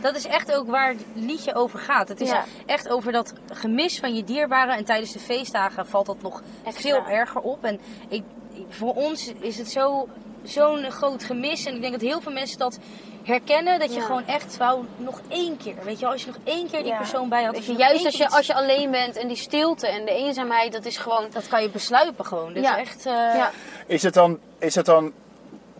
Dat 0.00 0.16
is 0.16 0.26
echt 0.26 0.52
ook 0.52 0.66
waar 0.70 0.88
het 0.88 1.04
liedje 1.14 1.54
over 1.54 1.78
gaat. 1.78 2.08
Het 2.08 2.20
is 2.20 2.28
Ja. 2.30 2.44
echt 2.66 2.88
over 2.88 3.12
dat 3.12 3.32
gemis 3.52 3.98
van 3.98 4.14
je 4.14 4.24
dierbaren. 4.24 4.76
En 4.76 4.84
tijdens 4.84 5.12
de 5.12 5.18
feestdagen 5.18 5.86
valt 5.86 6.06
dat 6.06 6.22
nog 6.22 6.42
Extra. 6.64 6.82
veel 6.82 7.06
erger 7.14 7.40
op. 7.40 7.64
En 7.64 7.80
ik, 8.08 8.22
voor 8.68 8.94
ons 8.94 9.32
is 9.40 9.58
het 9.58 9.70
zo- 9.70 10.08
zo'n 10.42 10.90
groot 10.90 11.24
gemis. 11.24 11.64
En 11.66 11.74
ik 11.74 11.80
denk 11.80 11.92
dat 11.92 12.00
heel 12.00 12.20
veel 12.20 12.32
mensen 12.32 12.58
dat 12.58 12.78
herkennen. 13.24 13.78
Dat 13.78 13.88
je 13.94 14.00
Ja. 14.00 14.06
gewoon 14.06 14.26
echt 14.26 14.56
wou 14.56 14.84
nog 14.96 15.20
één 15.28 15.56
keer. 15.56 15.74
Weet 15.84 15.94
je, 15.94 16.00
wel, 16.00 16.10
als 16.12 16.20
je 16.20 16.26
nog 16.26 16.38
één 16.44 16.70
keer 16.70 16.82
die 16.82 16.92
Ja. 16.92 16.96
persoon 16.96 17.28
bij 17.28 17.44
had. 17.44 17.56
Als 17.56 17.66
je, 17.66 17.72
je 17.72 17.78
nog 17.78 17.86
juist 17.88 18.04
als 18.04 18.16
je, 18.16 18.28
als 18.28 18.46
je 18.46 18.54
alleen 18.54 18.90
bent 18.90 19.16
en 19.16 19.28
die 19.28 19.36
stilte 19.36 19.86
en 19.88 20.04
de 20.04 20.10
eenzaamheid, 20.10 20.72
dat 20.72 20.84
is 20.84 20.96
gewoon... 20.96 21.26
Dat 21.32 21.48
kan 21.48 21.62
je 21.62 21.68
besluipen 21.70 22.26
gewoon. 22.26 22.54
Is 22.56 22.64
echt... 22.66 23.06
eh, 23.06 23.12
Ja. 23.12 23.50
is 23.86 24.02
het 24.02 24.14
dan... 24.14 24.38
Is 24.58 24.74
het 24.74 24.86
dan 24.86 25.12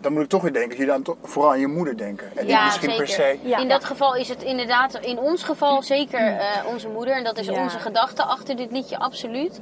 dan 0.00 0.12
moet 0.12 0.22
ik 0.22 0.28
toch 0.28 0.42
weer 0.42 0.52
denken 0.52 0.68
dat 0.70 0.78
jullie 0.78 0.92
dan 0.92 1.02
toch 1.02 1.16
vooral 1.22 1.50
aan 1.50 1.60
je 1.60 1.66
moeder 1.66 1.96
denken. 1.96 2.26
En 2.36 2.42
niet 2.44 2.52
Ja, 2.52 2.64
misschien 2.64 2.96
per 2.96 3.08
se... 3.08 3.38
Ja. 3.42 3.58
In 3.58 3.68
dat 3.68 3.84
geval 3.84 4.14
is 4.16 4.28
het 4.28 4.42
inderdaad, 4.42 4.94
in 4.94 5.18
ons 5.18 5.42
geval 5.42 5.82
zeker 5.82 6.20
eh, 6.36 6.46
onze 6.66 6.88
moeder. 6.88 7.14
En 7.14 7.24
dat 7.24 7.38
is 7.38 7.46
Ja. 7.46 7.62
onze 7.62 7.78
gedachte 7.78 8.22
achter 8.22 8.56
dit 8.56 8.70
liedje, 8.72 8.98
absoluut. 8.98 9.60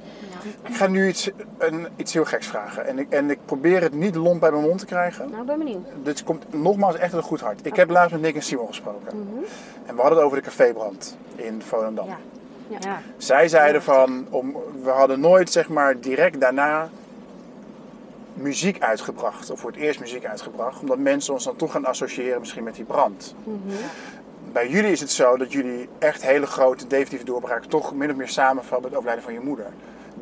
Ik 0.66 0.76
ga 0.76 0.86
nu 0.86 1.08
iets, 1.08 1.30
een, 1.58 1.86
iets 1.96 2.12
heel 2.12 2.24
geks 2.24 2.46
vragen. 2.46 2.86
En 2.86 2.98
ik, 2.98 3.10
en 3.12 3.30
ik 3.30 3.38
probeer 3.44 3.82
het 3.82 3.94
niet 3.94 4.14
lomp 4.14 4.40
bij 4.40 4.50
mijn 4.50 4.62
mond 4.62 4.78
te 4.78 4.86
krijgen. 4.86 5.28
Nou, 5.28 5.40
ik 5.40 5.46
ben 5.46 5.58
benieuwd. 5.58 5.86
Dit 6.02 6.24
komt 6.24 6.52
nogmaals 6.52 6.94
echt 6.94 7.02
uit 7.14 7.22
een 7.22 7.28
goed 7.28 7.40
hart. 7.40 7.66
Ik 7.66 7.76
heb 7.76 7.90
laatst 7.90 8.12
met 8.12 8.20
Nick 8.20 8.34
en 8.34 8.42
Simon 8.42 8.66
gesproken. 8.66 9.08
En 9.86 9.94
we 9.94 10.00
hadden 10.00 10.18
het 10.18 10.26
over 10.26 10.36
de 10.38 10.44
cafébrand 10.44 11.16
in 11.36 11.62
Volendam. 11.62 12.08
Ja. 12.80 13.00
Zij 13.16 13.48
zeiden 13.48 13.82
van, 13.82 14.26
om, 14.30 14.56
we 14.82 14.90
hadden 14.90 15.20
nooit 15.20 15.50
zeg 15.52 15.68
maar 15.68 16.00
direct 16.00 16.40
daarna 16.40 16.88
muziek 18.38 18.82
uitgebracht. 18.82 19.50
Of 19.50 19.60
voor 19.60 19.70
het 19.70 19.80
eerst 19.80 20.00
muziek 20.00 20.24
uitgebracht. 20.26 20.80
Omdat 20.80 20.98
mensen 20.98 21.32
ons 21.34 21.44
dan 21.44 21.56
toch 21.56 21.72
gaan 21.72 21.84
associëren 21.84 22.40
misschien 22.40 22.64
met 22.64 22.74
die 22.74 22.84
brand. 22.84 23.34
Bij 24.52 24.68
jullie 24.68 24.90
is 24.90 25.00
het 25.00 25.10
zo 25.10 25.36
dat 25.36 25.52
jullie 25.52 25.88
echt 25.98 26.22
hele 26.22 26.46
grote 26.46 26.86
definitieve 26.86 27.24
doorbraken 27.24 27.68
toch 27.68 27.94
min 27.94 28.10
of 28.10 28.16
meer 28.16 28.28
samenvallen 28.28 28.82
met 28.82 28.90
het 28.90 28.98
overlijden 28.98 29.24
van 29.24 29.32
je 29.32 29.40
moeder. 29.40 29.66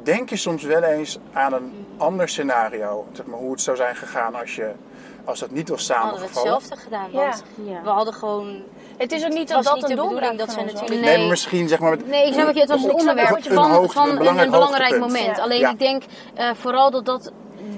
Denk 0.03 0.29
je 0.31 0.37
soms 0.37 0.63
wel 0.63 0.83
eens 0.83 1.19
aan 1.33 1.53
een 1.53 1.87
ander 1.97 2.29
scenario? 2.29 3.07
Zeg 3.13 3.27
maar, 3.27 3.39
hoe 3.39 3.51
het 3.51 3.61
zou 3.61 3.77
zijn 3.77 3.97
gegaan 3.97 4.35
als, 4.35 4.55
je, 4.57 4.71
als 5.25 5.39
dat 5.41 5.51
niet 5.51 5.69
was 5.69 5.89
Hadden 5.89 6.11
we 6.13 6.17
samengevallen? 6.19 6.53
hetzelfde 6.53 6.85
gedaan. 6.85 7.11
Ja. 7.13 7.19
Want 7.19 7.45
Ja. 7.65 7.83
we 7.83 7.89
hadden 7.89 8.15
gewoon... 8.15 8.63
Het 8.97 9.13
is 9.13 9.25
ook 9.25 9.29
niet 9.33 9.39
Het 9.39 9.49
dat 9.49 9.65
dat 9.65 9.75
niet 9.75 9.91
een 9.91 9.97
doorbraak 9.97 10.21
bedoeling 10.31 10.39
dat 10.39 10.55
was. 10.55 10.73
natuurlijk- 10.73 11.01
Nee, 11.17 11.29
misschien 11.29 11.69
zeg 11.69 11.79
maar... 11.79 11.91
met- 11.91 12.07
Nee, 12.07 12.27
ik 12.27 12.33
snap 12.33 12.55
je, 12.55 12.61
het 12.61 12.69
was 12.69 12.85
een 12.85 12.93
onderwerp 12.95 13.29
wat 13.29 13.45
je 13.45 13.53
van, 13.53 13.65
een 13.65 13.71
hoogte- 13.71 13.93
van 13.93 14.09
een 14.09 14.39
een, 14.39 14.51
belangrijk 14.51 14.99
moment. 14.99 15.37
Ja. 15.37 15.43
Alleen 15.43 15.59
Ja. 15.61 15.71
ik 15.71 15.79
denk 15.79 16.03
eh, 16.35 16.51
vooral 16.55 16.91
dat, 16.91 17.05
dat, 17.05 17.33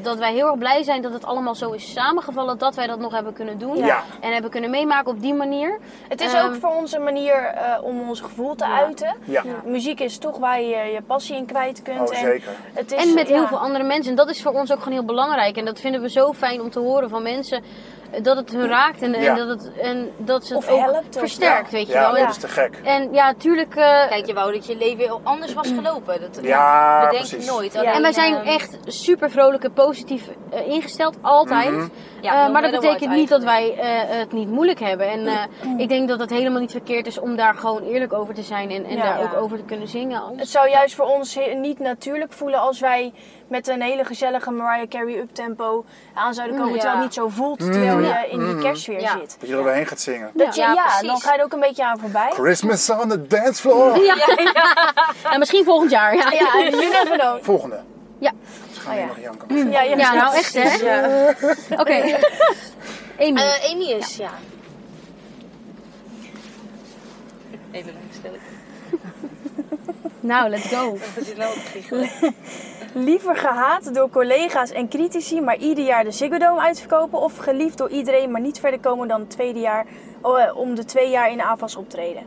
dat 0.05 0.19
wij 0.19 0.33
heel 0.33 0.47
erg 0.47 0.59
blij 0.59 0.83
zijn 0.83 1.03
dat 1.03 1.13
het 1.13 1.25
allemaal 1.25 1.55
zo 1.55 1.71
is 1.71 1.93
samengevallen. 1.93 2.59
Dat 2.59 2.75
wij 2.75 2.87
dat 2.87 2.99
nog 2.99 3.13
hebben 3.13 3.33
kunnen 3.33 3.59
doen. 3.59 3.77
Ja. 3.77 4.03
En 4.21 4.33
hebben 4.33 4.51
kunnen 4.51 4.71
meemaken 4.71 5.11
op 5.13 5.21
die 5.21 5.35
manier. 5.35 5.79
Het 6.09 6.21
is 6.21 6.33
Ehm, 6.33 6.47
ook 6.47 6.55
voor 6.55 6.71
ons 6.75 6.93
een 6.93 7.03
manier 7.03 7.35
eh, 7.35 7.83
om 7.83 8.09
ons 8.09 8.21
gevoel 8.21 8.55
te 8.55 8.65
Ja. 8.65 8.77
uiten. 8.77 9.15
Ja, 9.25 9.43
Muziek 9.65 10.01
is 10.01 10.19
toch 10.19 10.39
waar 10.39 10.61
je 10.61 10.67
je 10.93 11.03
passie 11.07 11.37
in 11.37 11.47
kwijt 11.47 11.83
kunt. 11.83 12.11
oh, 12.11 12.17
en 12.17 12.25
zeker. 12.25 12.51
Het 12.75 12.93
is, 12.93 13.03
En 13.09 13.15
met 13.15 13.29
heel 13.29 13.47
veel 13.47 13.59
andere 13.59 13.85
mensen. 13.85 14.11
En 14.11 14.17
dat 14.17 14.31
is 14.31 14.43
voor 14.43 14.53
ons 14.53 14.73
ook 14.73 14.79
gewoon 14.79 14.95
heel 14.99 15.05
belangrijk. 15.07 15.57
En 15.57 15.65
dat 15.65 15.81
vinden 15.81 16.01
we 16.01 16.11
zo 16.11 16.33
fijn 16.33 16.61
om 16.61 16.71
te 16.71 16.79
horen 16.79 17.09
van 17.09 17.23
mensen. 17.23 17.63
Eh, 18.11 18.23
Dat 18.23 18.37
het 18.37 18.53
hun 18.53 18.69
raakt 18.69 19.03
en, 19.03 19.15
en 19.15 19.23
Ja. 19.23 19.35
dat, 19.35 19.49
het, 19.49 19.73
en 19.81 20.11
dat 20.17 20.47
ze 20.47 20.55
het 20.55 20.65
Of 20.65 20.71
ook 20.71 20.79
helpt 20.81 21.15
of- 21.15 21.19
versterkt, 21.21 21.71
weet 21.71 21.87
je 21.87 21.93
Ja, 21.93 22.13
wel. 22.13 22.21
dat 22.25 22.31
is 22.31 22.37
te 22.39 22.49
gek. 22.49 22.81
En 22.85 23.13
ja, 23.13 23.35
tuurlijk. 23.35 23.75
eh, 23.75 24.09
Kijk, 24.09 24.27
je 24.27 24.35
wou 24.35 24.53
dat 24.53 24.67
je 24.67 24.77
leven 24.77 25.05
heel 25.05 25.21
anders 25.23 25.55
was 25.55 25.69
gelopen. 25.69 26.21
Dat, 26.21 26.39
Ja, 26.43 27.01
dat 27.01 27.11
denk 27.11 27.23
precies. 27.27 27.45
je 27.45 27.51
nooit. 27.51 27.73
Ja. 27.73 27.81
Alleen, 27.81 27.93
en 27.93 28.03
wij 28.03 28.13
zijn 28.13 28.35
ehm, 28.35 28.47
echt 28.47 28.79
super 28.87 29.31
vrolijk 29.31 29.65
en 29.65 29.73
positief 29.73 30.29
eh, 30.51 30.67
ingesteld, 30.69 31.17
altijd. 31.23 31.71
Mhm. 31.71 31.87
Ja, 32.21 32.47
Eh, 32.47 32.53
maar 32.53 32.63
dat 32.63 32.71
betekent 32.71 33.11
niet 33.15 33.29
dat 33.29 33.45
wij 33.45 33.75
eh, 33.79 34.19
het 34.19 34.33
niet 34.33 34.49
moeilijk 34.51 34.81
hebben. 34.81 35.09
En 35.11 35.27
eh, 35.27 35.35
ik 35.77 35.89
denk 35.89 36.09
dat 36.09 36.21
het 36.21 36.31
helemaal 36.31 36.61
niet 36.61 36.71
verkeerd 36.71 37.07
is 37.07 37.19
om 37.19 37.37
daar 37.37 37.55
gewoon 37.55 37.83
eerlijk 37.83 38.13
over 38.13 38.35
te 38.35 38.43
zijn 38.43 38.71
en, 38.71 38.85
en 38.85 38.97
Ja. 38.97 39.03
daar 39.03 39.19
Ja. 39.19 39.25
ook 39.25 39.43
over 39.43 39.57
te 39.59 39.65
kunnen 39.65 39.89
zingen. 39.89 40.23
Het 40.37 40.49
zou 40.49 40.69
juist 40.71 40.95
voor 40.95 41.05
ons 41.07 41.39
niet 41.57 41.79
natuurlijk 41.79 42.33
voelen 42.33 42.61
als 42.61 42.81
wij 42.81 43.13
met 43.49 43.69
een 43.69 43.83
hele 43.83 44.05
gezellige 44.05 44.51
Mariah 44.51 44.89
Carey 44.89 45.19
uptempo 45.19 45.85
aan 46.15 46.35
zouden 46.35 46.57
komen. 46.57 46.71
Mm, 46.73 46.77
ja. 46.77 46.81
Terwijl 46.83 47.03
het 47.03 47.17
niet 47.17 47.23
zo 47.25 47.29
voelt, 47.29 47.59
terwijl 47.73 47.98
Mm. 47.99 48.05
je 48.07 48.27
in 48.31 48.39
die 48.39 48.55
Mm. 48.55 48.61
kerstsfeer 48.61 49.01
Ja. 49.01 49.13
zit. 49.19 49.37
Dat 49.41 49.49
je 49.49 49.57
er 49.57 49.63
doorheen 49.63 49.87
gaat 49.87 50.01
zingen. 50.01 50.31
Dat 50.35 50.55
je, 50.55 50.61
Ja, 50.61 50.73
ja, 50.73 50.85
precies. 50.85 51.07
dan 51.09 51.21
ga 51.21 51.33
je 51.33 51.39
er 51.39 51.45
ook 51.45 51.53
een 51.53 51.61
beetje 51.61 51.85
aan 51.85 51.99
voorbij. 51.99 52.31
Christmas 52.31 52.91
on 52.91 53.09
the 53.09 53.27
dance 53.27 53.61
floor. 53.61 53.99
Ja. 54.05 54.15
Nou, 55.25 55.39
misschien 55.39 55.65
volgend 55.65 55.91
jaar. 55.91 56.15
Ja, 56.15 56.31
Ja, 56.31 56.69
you 56.71 56.89
never 56.91 57.19
know. 57.19 57.39
Volgende. 57.43 57.81
Ja. 58.19 58.33
Ze 58.73 58.81
gaan 58.81 58.93
Oh, 58.95 58.99
ja. 59.01 59.07
nog 59.07 59.21
janken. 59.21 59.71
Ja, 59.71 59.83
ja, 59.83 59.97
Ja, 59.97 60.13
nou 60.15 60.35
echt 60.37 60.55
hè? 60.55 60.73
Ja. 60.75 61.35
Oké. 61.81 62.19
Amy. 63.21 63.41
eh, 63.41 63.73
Amy 63.73 63.85
is, 63.85 64.17
ja. 64.17 64.31
Even 67.71 67.93
lang 67.93 68.05
stel 68.19 68.35
ik. 68.35 68.41
nou, 70.21 70.49
let's 70.49 70.67
go. 70.69 70.99
Dat 71.15 71.25
is 71.27 71.35
wel. 71.35 71.53
Liever 72.93 73.37
gehaat 73.37 73.95
door 73.95 74.11
collega's 74.11 74.71
en 74.71 74.89
critici, 74.89 75.41
maar 75.41 75.57
ieder 75.57 75.85
jaar 75.85 76.05
de 76.05 76.11
Ziggo 76.11 76.39
Dome 76.39 76.61
uitverkopen. 76.61 77.21
Of 77.21 77.37
geliefd 77.37 77.79
door 77.79 77.89
iedereen, 77.91 78.31
maar 78.31 78.41
niet 78.41 78.61
verder 78.61 78.81
komen 78.81 79.09
dan 79.09 79.21
het 79.21 79.31
tweede 79.31 79.61
jaar, 79.61 79.87
oh, 80.23 80.43
eh, 80.43 80.57
om 80.57 80.75
de 80.75 80.85
twee 80.85 81.11
jaar 81.11 81.31
in 81.31 81.37
de 81.37 81.45
AFAS 81.45 81.77
optreden. 81.77 82.23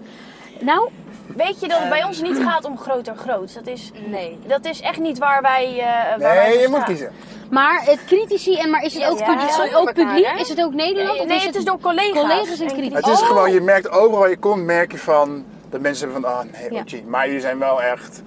Nou, 0.60 0.90
Weet 1.36 1.60
je 1.60 1.68
dat 1.68 1.80
het 1.80 1.90
bij 1.90 2.04
ons 2.04 2.22
niet 2.22 2.38
gaat 2.38 2.66
om 2.66 2.78
groter 2.78 3.16
groot? 3.16 3.54
Dat 3.54 3.68
is, 3.68 3.92
Nee. 4.08 4.40
dat 4.48 4.66
is 4.66 4.82
echt 4.82 5.00
niet 5.00 5.18
waar 5.18 5.42
wij, 5.42 5.78
eh 5.80 5.86
waar 6.10 6.20
wij 6.20 6.36
Nee, 6.48 6.54
voor 6.54 6.62
je 6.62 6.68
moet 6.68 6.84
kiezen. 6.84 7.12
maar 7.50 7.82
het 7.86 8.06
critici, 8.06 8.56
en 8.58 8.70
maar 8.70 8.84
is 8.84 8.94
het 8.94 9.02
Ja, 9.04 9.10
ook, 9.10 9.20
ja, 9.20 9.26
publiek, 9.26 9.50
ja, 9.50 9.64
ook 9.64 9.72
elkaar, 9.88 9.94
publiek? 9.94 10.26
hè? 10.28 10.38
Is 10.40 10.50
het 10.50 10.62
ook 10.64 10.74
Nederland? 10.74 11.12
Nee, 11.12 11.20
of 11.22 11.28
nee, 11.28 11.38
is 11.38 11.46
het 11.46 11.56
is 11.56 11.64
door 11.66 11.80
collega's. 11.80 12.22
collega's 12.22 12.60
en 12.60 12.68
critici? 12.68 12.96
Het 12.96 13.08
is 13.08 13.22
Oh. 13.22 13.28
gewoon, 13.28 13.52
je 13.52 13.62
merkt 13.62 13.90
overal 13.90 14.20
waar 14.20 14.30
je 14.30 14.38
komt, 14.38 14.64
merk 14.64 14.92
je 14.92 14.98
van 14.98 15.46
dat 15.70 15.82
mensen 15.82 16.10
hebben 16.12 16.30
van, 16.30 16.40
ah 16.40 16.44
nee, 16.70 16.74
Ja. 16.74 16.84
Maar 17.08 17.26
jullie 17.26 17.42
zijn 17.42 17.60
wel 17.60 17.82
echt, 17.82 18.22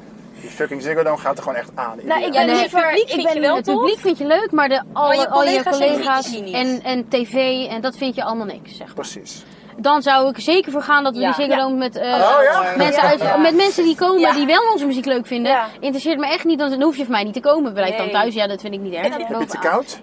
die 0.45 0.53
fucking 0.53 0.83
Ziggo 0.83 1.03
Dome 1.03 1.17
gaat 1.19 1.37
er 1.37 1.43
gewoon 1.43 1.59
echt 1.59 1.71
aan. 1.75 1.99
Nou, 2.03 2.23
ik 2.25 2.33
ben 2.33 2.47
nee, 2.47 2.57
het 2.57 2.71
publiek 2.71 3.03
ik 3.03 3.11
vind 3.11 3.23
ben 3.25 3.35
je 3.35 3.41
wel 3.41 3.57
Het 3.57 3.65
tof. 3.65 3.75
publiek 3.77 3.99
vind 3.99 4.19
je 4.19 4.27
leuk, 4.27 4.49
maar 4.51 4.69
de, 4.69 4.83
alle, 4.93 5.07
Maar 5.09 5.17
je 5.17 5.29
al 5.29 5.45
je 5.45 5.63
collega's 5.63 6.35
en 6.53 6.83
en, 6.83 7.09
tv, 7.09 7.67
en 7.69 7.81
dat 7.81 7.97
vind 7.97 8.15
je 8.15 8.25
allemaal 8.25 8.47
niks, 8.47 8.77
zeg 8.77 8.87
maar. 8.87 8.95
Precies. 8.95 9.45
Dan 9.77 10.03
zou 10.03 10.29
ik 10.29 10.39
zeker 10.39 10.73
voor 10.73 10.83
gaan 10.83 11.05
dat 11.05 11.15
we 11.15 11.21
Ja. 11.21 11.33
die 11.33 11.45
Ziggo 11.45 11.61
Dome 11.61 11.77
met, 11.77 11.97
eh, 11.97 12.13
Oh 12.13 12.43
ja? 12.43 12.73
mensen 12.77 13.03
Ja. 13.03 13.09
uit, 13.09 13.21
Ja. 13.21 13.37
met 13.37 13.55
mensen 13.55 13.85
die 13.85 13.97
komen 13.97 14.21
Ja. 14.21 14.33
die 14.33 14.47
wel 14.47 14.63
onze 14.73 14.87
muziek 14.87 15.05
leuk 15.05 15.27
vinden. 15.27 15.53
Ja. 15.53 15.67
Interesseert 15.81 16.19
me 16.19 16.27
echt 16.27 16.45
niet, 16.45 16.59
dan 16.59 16.83
hoef 16.83 16.97
je 16.97 17.03
van 17.03 17.13
mij 17.13 17.25
niet 17.25 17.35
te 17.35 17.41
komen. 17.41 17.73
Blijf 17.73 17.97
dan 17.97 18.11
thuis, 18.11 18.35
ja 18.35 18.47
dat 18.47 18.61
vind 18.61 18.75
ik 18.75 18.81
niet 18.81 18.95
erg. 18.95 19.07
Ik 19.07 19.13
Heb 19.13 19.29
je 19.29 19.35
loop 19.35 19.49
te 19.49 19.57
aan. 19.57 19.63
koud? 19.63 20.01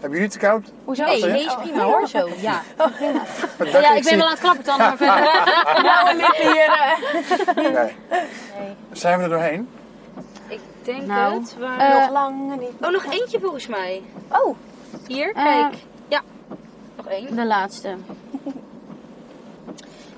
Hebben 0.00 0.18
jullie 0.18 0.32
te 0.32 0.38
koud? 0.38 0.72
Hoezo? 0.84 1.04
Nee, 1.04 1.24
nee, 1.24 1.44
is 1.44 1.54
prima 1.54 1.82
hoor, 1.82 2.06
zo. 2.08 2.28
Ja. 2.40 2.62
Ja, 3.72 3.92
je? 3.92 3.96
ik 3.98 4.04
ben 4.04 4.16
wel 4.16 4.24
aan 4.26 4.30
het 4.30 4.40
klappen 4.40 4.64
dan, 4.64 4.78
maar 4.78 4.96
verder. 4.96 5.54
Blauwe 5.80 6.14
lippen 6.16 6.52
hier. 6.52 6.68
eh. 7.54 7.72
Nee. 7.72 7.94
Zijn 8.92 9.16
we 9.18 9.22
er 9.24 9.28
doorheen? 9.30 9.68
Ik 10.48 10.60
denk 10.82 11.02
Nou, 11.06 11.34
het. 11.40 11.56
Maar... 11.60 11.78
eh, 11.78 11.98
Nog 12.00 12.10
lang 12.10 12.60
niet. 12.60 12.70
oh, 12.80 12.90
nog 12.90 13.04
eentje 13.12 13.40
volgens 13.40 13.66
mij. 13.66 14.02
Oh, 14.28 14.56
Hier, 15.06 15.28
Eh, 15.34 15.44
kijk. 15.44 15.74
ja. 16.08 16.20
Nog 16.96 17.06
één. 17.06 17.36
De 17.36 17.46
laatste. 17.46 17.96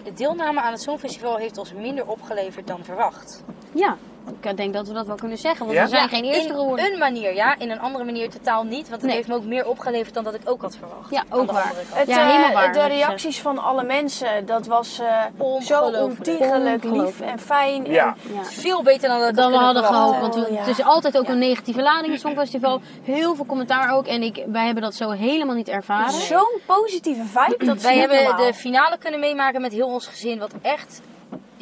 De 0.05 0.13
deelname 0.15 0.61
aan 0.61 0.73
het 0.73 0.83
Songfestival 0.83 1.37
heeft 1.37 1.59
ons 1.59 1.73
minder 1.73 2.07
opgeleverd 2.07 2.67
dan 2.67 2.85
verwacht. 2.85 3.43
Ja, 3.73 3.97
ik 4.41 4.57
denk 4.57 4.73
dat 4.75 4.89
we 4.89 4.95
dat 4.95 5.07
wel 5.07 5.17
kunnen 5.17 5.39
zeggen, 5.39 5.67
want 5.67 5.79
Ja? 5.79 5.83
we 5.85 5.89
zijn 5.89 6.03
Ja, 6.03 6.09
geen 6.09 6.25
eerste 6.25 6.49
in 6.49 6.55
geworden. 6.55 6.93
een 6.93 6.99
manier, 6.99 7.35
ja. 7.35 7.59
In 7.59 7.71
een 7.71 7.81
andere 7.81 8.05
manier 8.05 8.31
totaal 8.31 8.65
niet. 8.65 8.89
Want 8.89 8.91
het 9.01 9.03
Nee. 9.03 9.15
heeft 9.15 9.29
me 9.29 9.35
ook 9.35 9.45
meer 9.45 9.67
opgeleverd 9.67 10.15
dan 10.15 10.25
dat 10.25 10.35
ik 10.35 10.41
ook 10.45 10.63
had 10.63 10.77
verwacht. 10.77 11.11
Ja, 11.11 11.25
ook 11.31 11.47
de 11.47 11.53
waar. 11.53 11.73
het, 11.93 12.09
Ja, 12.09 12.19
eh, 12.21 12.27
helemaal 12.27 12.53
waar, 12.53 12.73
de 12.73 12.87
reacties 12.87 13.41
van 13.41 13.59
alle 13.59 13.83
mensen, 13.85 14.47
dat 14.47 14.67
was 14.67 14.99
eh, 14.99 15.07
zo 15.07 15.43
Ongelooflijk. 15.43 16.03
ontiegelijk 16.19 16.85
lief 16.85 17.21
en 17.21 17.39
fijn. 17.39 17.85
En- 17.87 17.93
Ja. 17.93 18.15
Veel 18.43 18.83
beter 18.83 19.09
dan 19.09 19.21
dat 19.21 19.35
Dan 19.35 19.51
we 19.53 19.57
hadden 19.59 19.85
gehoopt, 19.85 20.21
want 20.21 20.35
we- 20.35 20.41
Oh, 20.41 20.51
ja. 20.51 20.59
het 20.59 20.79
is 20.79 20.85
altijd 20.85 21.19
ook 21.19 21.29
een 21.29 21.39
negatieve 21.39 21.83
lading 21.83 22.07
in 22.07 22.13
het 22.13 22.21
Songfestival. 22.21 22.81
Heel 23.03 23.35
veel 23.35 23.47
commentaar 23.47 23.95
ook 23.95 24.07
en 24.07 24.23
ik, 24.23 24.45
wij 24.47 24.65
hebben 24.65 24.83
dat 24.83 24.95
zo 24.95 25.11
helemaal 25.11 25.55
niet 25.55 25.69
ervaren. 25.69 26.13
Zo'n 26.13 26.61
positieve 26.67 27.25
vibe, 27.25 27.65
dat 27.65 27.83
Wij 27.83 27.99
hebben 27.99 28.23
normaal. 28.25 28.47
de 28.47 28.55
finale 28.55 28.99
kunnen 28.99 29.21
meemaken 29.21 29.61
met 29.61 29.73
heel 29.73 29.87
ons 29.89 30.07
gezin. 30.07 30.39
Wat 30.39 30.53
echt 30.63 31.01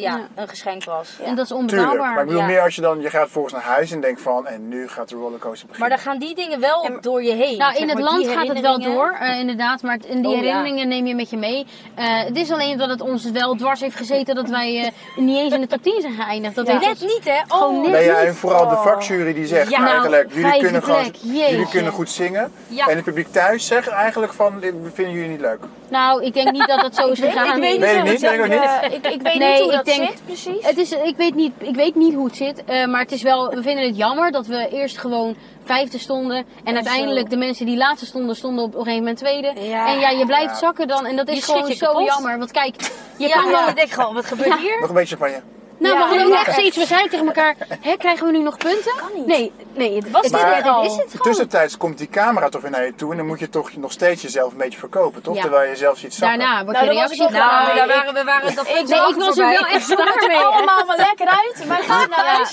ja, 0.01 0.17
Ja. 0.17 0.27
een 0.43 0.49
geschenk 0.49 0.85
was. 0.85 1.17
En 1.23 1.35
dat 1.35 1.45
is 1.45 1.49
Tuurlijk. 1.51 1.53
onbetaalbaar. 1.77 2.13
Maar 2.13 2.21
ik 2.21 2.27
bedoel 2.27 2.41
ja. 2.41 2.47
meer 2.47 2.61
als 2.61 2.75
je 2.75 2.81
dan, 2.81 3.01
je 3.01 3.11
gaat 3.11 3.29
volgens 3.31 3.55
naar 3.55 3.63
huis 3.63 3.91
en 3.93 4.01
denkt 4.01 4.21
van, 4.23 4.47
en 4.47 4.69
nu 4.69 4.89
gaat 4.89 5.09
de 5.09 5.15
rollercoaster 5.17 5.69
Maar 5.69 5.79
beginnen. 5.79 6.05
dan 6.05 6.13
gaan 6.13 6.19
die 6.19 6.35
dingen 6.35 6.61
wel 6.61 6.85
En- 6.85 6.99
door 7.01 7.23
je 7.23 7.33
heen. 7.33 7.59
Nou, 7.59 7.77
in 7.77 7.89
het 7.89 7.99
maar, 7.99 8.11
land 8.13 8.29
gaat 8.29 8.49
het 8.49 8.61
wel 8.61 8.81
door, 8.81 9.17
eh, 9.21 9.39
inderdaad. 9.39 9.83
Maar 9.83 9.99
in 10.07 10.23
die 10.23 10.27
Oh, 10.31 10.37
ja. 10.37 10.41
herinneringen 10.43 10.89
neem 10.89 11.07
je 11.07 11.15
met 11.15 11.31
je 11.31 11.37
mee. 11.37 11.67
Eh, 11.95 12.05
het 12.25 12.37
is 12.37 12.51
alleen 12.51 12.79
dat 12.79 12.89
het 12.89 13.01
ons 13.01 13.31
wel 13.31 13.55
dwars 13.57 13.81
heeft 13.81 13.97
gezeten 13.97 14.35
dat 14.35 14.49
wij 14.49 14.85
eh, 14.85 14.91
niet 15.25 15.39
eens 15.39 15.55
in 15.55 15.61
de 15.61 15.67
top 15.67 15.83
10 15.83 16.01
zijn 16.01 16.15
geëindigd. 16.15 16.55
Dat 16.55 16.67
Net 16.67 16.85
ons- 16.89 17.01
niet, 17.01 17.25
hè? 17.25 17.41
Gewoon 17.49 17.75
Oh, 17.77 17.83
net 17.83 17.91
Nee, 17.93 18.05
ja, 18.05 18.15
en 18.21 18.35
vooral 18.35 18.69
de 18.69 18.77
vakjury 18.77 19.33
die 19.35 19.47
zegt 19.47 19.71
Ja, 19.71 19.79
nou, 19.79 19.91
eigenlijk, 19.91 20.33
jullie 20.33 20.59
kunnen, 20.61 20.83
gewoon, 20.83 21.15
jullie 21.23 21.69
kunnen 21.69 21.93
goed 21.93 22.11
zingen. 22.11 22.53
Ja. 22.69 22.87
En 22.87 22.97
het 22.97 23.05
publiek 23.05 23.33
thuis 23.33 23.67
zegt 23.67 23.89
eigenlijk 23.89 24.33
van, 24.33 24.61
dit 24.61 24.75
vinden 24.93 25.15
jullie 25.15 25.29
niet 25.31 25.41
leuk. 25.41 25.59
Nou, 25.91 26.25
ik 26.25 26.35
denk 26.35 26.51
niet 26.51 26.67
dat 26.67 26.81
dat 26.81 26.95
zo 26.95 27.09
is 27.09 27.21
Ik, 27.21 27.31
gegaan. 27.31 27.57
ik 27.57 27.61
weet 27.63 27.71
niet 27.73 27.81
Weet 27.81 27.91
ik 27.91 28.01
hoe 28.01 28.11
niet, 28.11 28.21
het 28.21 28.31
weet 28.31 28.47
ik 28.47 28.53
Eh, 28.53 28.93
ik, 28.93 29.07
ik 29.15 29.23
weet 29.23 29.35
Nee, 29.39 29.51
niet 29.53 29.61
hoe 29.61 29.71
ik 29.71 29.77
dat 29.77 29.85
denk- 29.85 30.11
zit 30.11 30.23
precies. 30.25 30.67
Het 30.67 30.79
is, 30.79 30.93
ik, 30.93 31.17
weet 31.17 31.35
niet, 31.35 31.53
ik 31.59 31.75
weet 31.75 31.95
niet 31.95 32.15
hoe 32.15 32.25
het 32.27 32.37
zit, 32.37 32.65
eh, 32.65 32.87
maar 32.87 33.01
het 33.01 33.13
is 33.13 33.23
wel, 33.23 33.49
we 33.51 33.63
vinden 33.63 33.85
het 33.87 33.97
jammer 33.97 34.31
dat 34.33 34.47
we 34.47 34.69
eerst 34.73 34.99
gewoon 34.99 35.37
vijfde 35.65 35.99
stonden. 35.99 36.45
En 36.65 36.75
uiteindelijk 36.75 37.27
zo. 37.27 37.29
de 37.29 37.37
mensen 37.37 37.67
die 37.67 37.77
laatste 37.77 38.07
stonden, 38.07 38.37
stonden 38.37 38.65
op 38.65 38.73
een 38.75 38.79
gegeven 38.79 38.99
moment 38.99 39.19
tweede. 39.19 39.53
Ja. 39.61 39.89
En 39.93 39.99
ja, 39.99 40.11
je 40.11 40.27
blijft 40.27 40.51
Ja. 40.51 40.55
zakken 40.59 40.89
dan. 40.89 41.07
En 41.07 41.17
dat 41.17 41.29
Je 41.29 41.37
is 41.37 41.45
gewoon 41.45 41.69
je 41.69 41.75
zo 41.75 41.87
kapot. 41.87 42.07
jammer. 42.07 42.39
Want 42.39 42.51
kijk, 42.51 42.75
je 43.17 43.29
ja, 43.29 43.35
kan 43.35 43.51
wel... 43.51 43.69
ik 43.69 43.77
denk 43.77 43.91
gewoon, 43.91 44.15
wat 44.15 44.25
gebeurt 44.25 44.59
hier? 44.59 44.81
Nog 44.81 44.89
een 44.89 44.95
beetje 44.95 45.17
champagne. 45.17 45.43
Nou, 45.81 45.95
Ja, 45.95 46.01
we 46.01 46.09
hadden 46.09 46.27
ook 46.27 46.47
echt 46.47 46.55
zoiets. 46.55 46.77
We 46.77 46.87
zeiden 46.87 47.11
tegen 47.11 47.27
elkaar, 47.27 47.55
hè, 47.81 47.97
krijgen 47.97 48.27
we 48.27 48.33
nu 48.33 48.43
nog 48.43 48.57
punten? 48.57 48.93
Kan 48.97 49.09
niet. 49.15 49.27
Nee, 49.27 49.53
nee, 49.75 49.97
het 49.97 50.11
Was 50.11 50.23
dit 50.23 50.31
Maar- 50.33 50.59
er 50.59 50.69
al? 50.71 50.83
dit 50.83 50.91
is 50.91 50.97
het 50.97 51.07
gewoon. 51.11 51.23
Tussentijds 51.27 51.77
komt 51.77 51.99
die 51.99 52.09
camera 52.09 52.49
toch 52.49 52.61
weer 52.63 52.71
naar 52.71 52.85
je 52.85 52.95
toe 52.95 53.11
en 53.11 53.17
dan 53.17 53.27
moet 53.27 53.39
je 53.39 53.49
toch 53.49 53.77
nog 53.77 53.93
steeds 53.93 54.23
jezelf 54.23 54.53
een 54.53 54.59
beetje 54.59 54.79
verkopen, 54.79 55.23
toch? 55.23 55.35
Ja. 55.35 55.41
Terwijl 55.41 55.69
je 55.71 55.77
zelf 55.77 55.99
ziet 55.99 56.15
zakken. 56.15 56.39
Daarna 56.39 56.65
wordt 56.65 56.79
Nou, 56.79 56.91
je 56.91 56.97
reactie 56.99 57.25
ik 57.25 57.31
Nou, 57.31 57.67
Nee, 57.67 57.75
daar 57.75 57.89
ik- 57.89 57.95
waren 57.95 58.15
we 58.15 58.25
waren 58.25 58.55
dat 58.55 58.65
punt 58.65 58.89
Nee, 58.89 59.09
ik 59.09 59.15
was 59.17 59.37
er 59.39 59.45
wel 59.45 59.67
echt 59.67 59.89
mee. 59.89 60.37
er 60.39 60.45
allemaal 60.53 60.87
wel 60.87 60.97
lekker 60.97 61.27
uit. 61.29 61.67
Wij 61.69 61.83
gaan 61.83 62.09
naar 62.11 62.25
huis. 62.27 62.51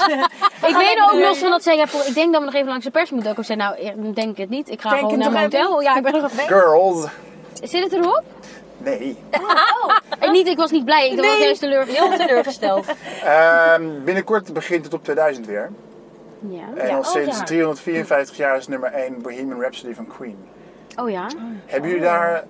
Ik 0.67 0.75
weet 0.75 0.99
ook 1.11 1.19
los 1.19 1.37
van 1.37 1.49
dat 1.49 1.63
zij, 1.63 1.77
ik 2.05 2.13
denk 2.13 2.31
dat 2.31 2.39
we 2.39 2.45
nog 2.45 2.53
even 2.53 2.67
langs 2.67 2.85
de 2.85 2.91
pers 2.91 3.09
moeten. 3.09 3.31
Ook 3.31 3.37
al 3.37 3.43
zei, 3.43 3.57
nou, 3.57 3.77
ik 3.77 4.15
denk 4.15 4.37
het 4.37 4.49
niet. 4.49 4.69
Ik 4.69 4.81
ga 4.81 4.89
gewoon 4.89 5.17
naar 5.17 5.31
mijn 5.31 5.43
hotel. 5.43 5.81
Ja, 5.81 5.95
ik 5.95 6.03
ben 6.03 6.21
nog 6.21 6.31
weg. 6.31 6.47
Girls. 6.47 7.05
Zit 7.63 7.83
het 7.83 7.93
erop? 7.93 8.23
Nee. 8.89 9.17
Ik, 10.19 10.31
niet, 10.31 10.47
ik 10.47 10.57
was 10.57 10.71
niet 10.71 10.85
blij. 10.85 11.09
Ik 11.09 11.17
was 11.17 11.25
Nee. 11.25 11.43
juist 11.43 11.59
teleurgesteld. 11.59 12.09
Heel 12.09 12.25
teleurgesteld. 12.25 12.85
Ehm, 13.23 13.83
binnenkort 14.03 14.53
begint 14.53 14.85
het 14.85 14.93
op 14.93 15.03
2000 15.03 15.45
weer. 15.45 15.69
Ja. 16.49 16.63
En 16.75 16.87
Ja, 16.87 16.93
al 16.93 16.99
oh 16.99 17.05
sinds 17.05 17.37
ja. 17.37 17.43
354 17.43 18.37
jaar 18.37 18.57
is 18.57 18.67
nummer 18.67 18.91
1 18.93 19.21
Bohemian 19.21 19.59
Rhapsody 19.61 19.93
van 19.93 20.07
Queen. 20.07 20.37
Oh 20.95 21.09
ja. 21.09 21.27
Hebben 21.65 21.89
jullie 21.89 22.05
daar... 22.05 22.43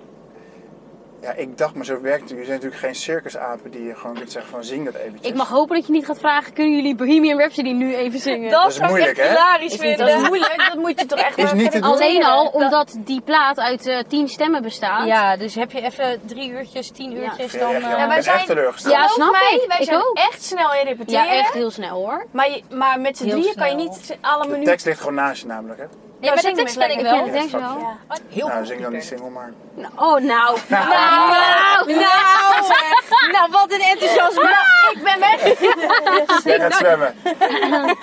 Ja, 1.22 1.32
ik 1.32 1.58
dacht 1.58 1.74
maar 1.74 1.84
zo 1.84 2.00
werkt 2.00 2.20
het. 2.20 2.28
Jullie 2.30 2.44
zijn 2.44 2.56
natuurlijk 2.56 2.84
geen 2.84 2.94
circusapen 2.94 3.70
die 3.70 3.82
je 3.84 3.94
gewoon 3.94 4.16
kunt 4.16 4.32
zeggen 4.32 4.50
van 4.50 4.64
zing 4.64 4.84
dat 4.84 4.94
eventjes. 4.94 5.28
Ik 5.30 5.34
mag 5.36 5.48
hopen 5.48 5.76
dat 5.76 5.86
je 5.86 5.92
niet 5.92 6.06
gaat 6.06 6.18
vragen, 6.18 6.52
kunnen 6.52 6.74
jullie 6.76 6.94
Bohemian 6.94 7.38
Rhapsody 7.38 7.72
nu 7.72 7.94
even 7.94 8.20
zingen? 8.20 8.50
Dat, 8.50 8.68
is 8.68 8.74
zou 8.74 8.84
ik 8.88 8.90
moeilijk, 8.94 9.16
hè? 9.16 9.28
hilarisch 9.28 9.64
Is 9.64 9.70
niet- 9.70 9.80
vinden. 9.80 10.06
Dat 10.06 10.20
is 10.22 10.28
moeilijk. 10.28 10.54
Dat 10.72 10.74
moet 10.82 11.00
je 11.00 11.06
toch 11.06 11.18
echt 11.18 11.38
Is 11.38 11.44
wel 11.44 11.54
niet 11.54 11.70
te 11.70 11.80
doen. 11.80 11.90
Alleen 11.92 12.24
al 12.24 12.44
Dat- 12.44 12.54
omdat 12.54 12.96
die 12.98 13.20
plaat 13.20 13.58
uit 13.58 13.86
eh, 13.86 13.98
tien 14.08 14.28
stemmen 14.28 14.62
bestaat. 14.62 15.06
Ja, 15.06 15.36
dus 15.36 15.54
heb 15.54 15.70
je 15.72 15.80
even 15.82 16.20
drie 16.26 16.50
uurtjes, 16.50 16.90
tien 16.90 17.16
uurtjes, 17.16 17.52
Ja, 17.52 17.58
dan... 17.58 17.74
eh, 17.74 17.80
ja, 17.80 17.96
wij 17.96 18.08
ben 18.08 18.22
zijn- 18.22 18.36
echt 18.36 18.46
teleurgesteld. 18.46 18.94
Ja, 18.94 19.06
snap 19.08 19.30
mij, 19.32 19.60
ik. 19.62 19.68
Wij 19.68 19.78
Ik 19.78 19.84
zijn 19.84 19.98
ook. 19.98 20.16
echt 20.16 20.42
snel 20.44 20.74
in 20.74 20.86
repeteren. 20.86 21.24
Ja, 21.24 21.30
echt 21.38 21.52
heel 21.52 21.70
snel 21.70 21.94
hoor. 21.96 22.26
Maar, 22.30 22.50
je, 22.50 22.62
maar 22.74 23.00
met 23.00 23.16
z'n 23.16 23.28
drieën 23.28 23.54
kan 23.54 23.68
je 23.68 23.74
niet 23.74 24.16
alle 24.20 24.42
De 24.42 24.48
minuten... 24.48 24.70
tekst 24.70 24.86
ligt 24.86 24.98
gewoon 24.98 25.14
naast 25.14 25.40
je 25.42 25.46
namelijk, 25.46 25.80
hè? 25.80 25.86
Ja, 26.20 26.34
maar 26.34 26.42
de 26.42 26.52
tekst 26.52 26.78
ken 26.78 26.90
ik 26.90 27.00
wel. 27.00 27.26
Ik 27.26 27.32
denk 27.32 27.50
wel. 27.50 27.60
Ja. 27.60 27.96
Heel 28.28 28.48
nou, 28.48 28.66
zing 28.66 28.82
dan 28.82 28.92
die 28.92 29.00
single 29.00 29.30
maar. 29.30 29.52
Oh, 29.96 30.20
nou. 30.32 30.58
Nou. 30.68 30.88
Nou, 30.88 31.86
nou, 31.86 32.64
zeg. 32.64 33.30
nou, 33.32 33.50
wat 33.50 33.72
een 33.72 33.80
enthousiasme. 33.80 34.56
Ik 34.94 35.02
ben 35.02 35.20
weg. 35.20 35.58
Jij 36.44 36.58
gaat 36.60 36.74
zwemmen. 36.74 37.14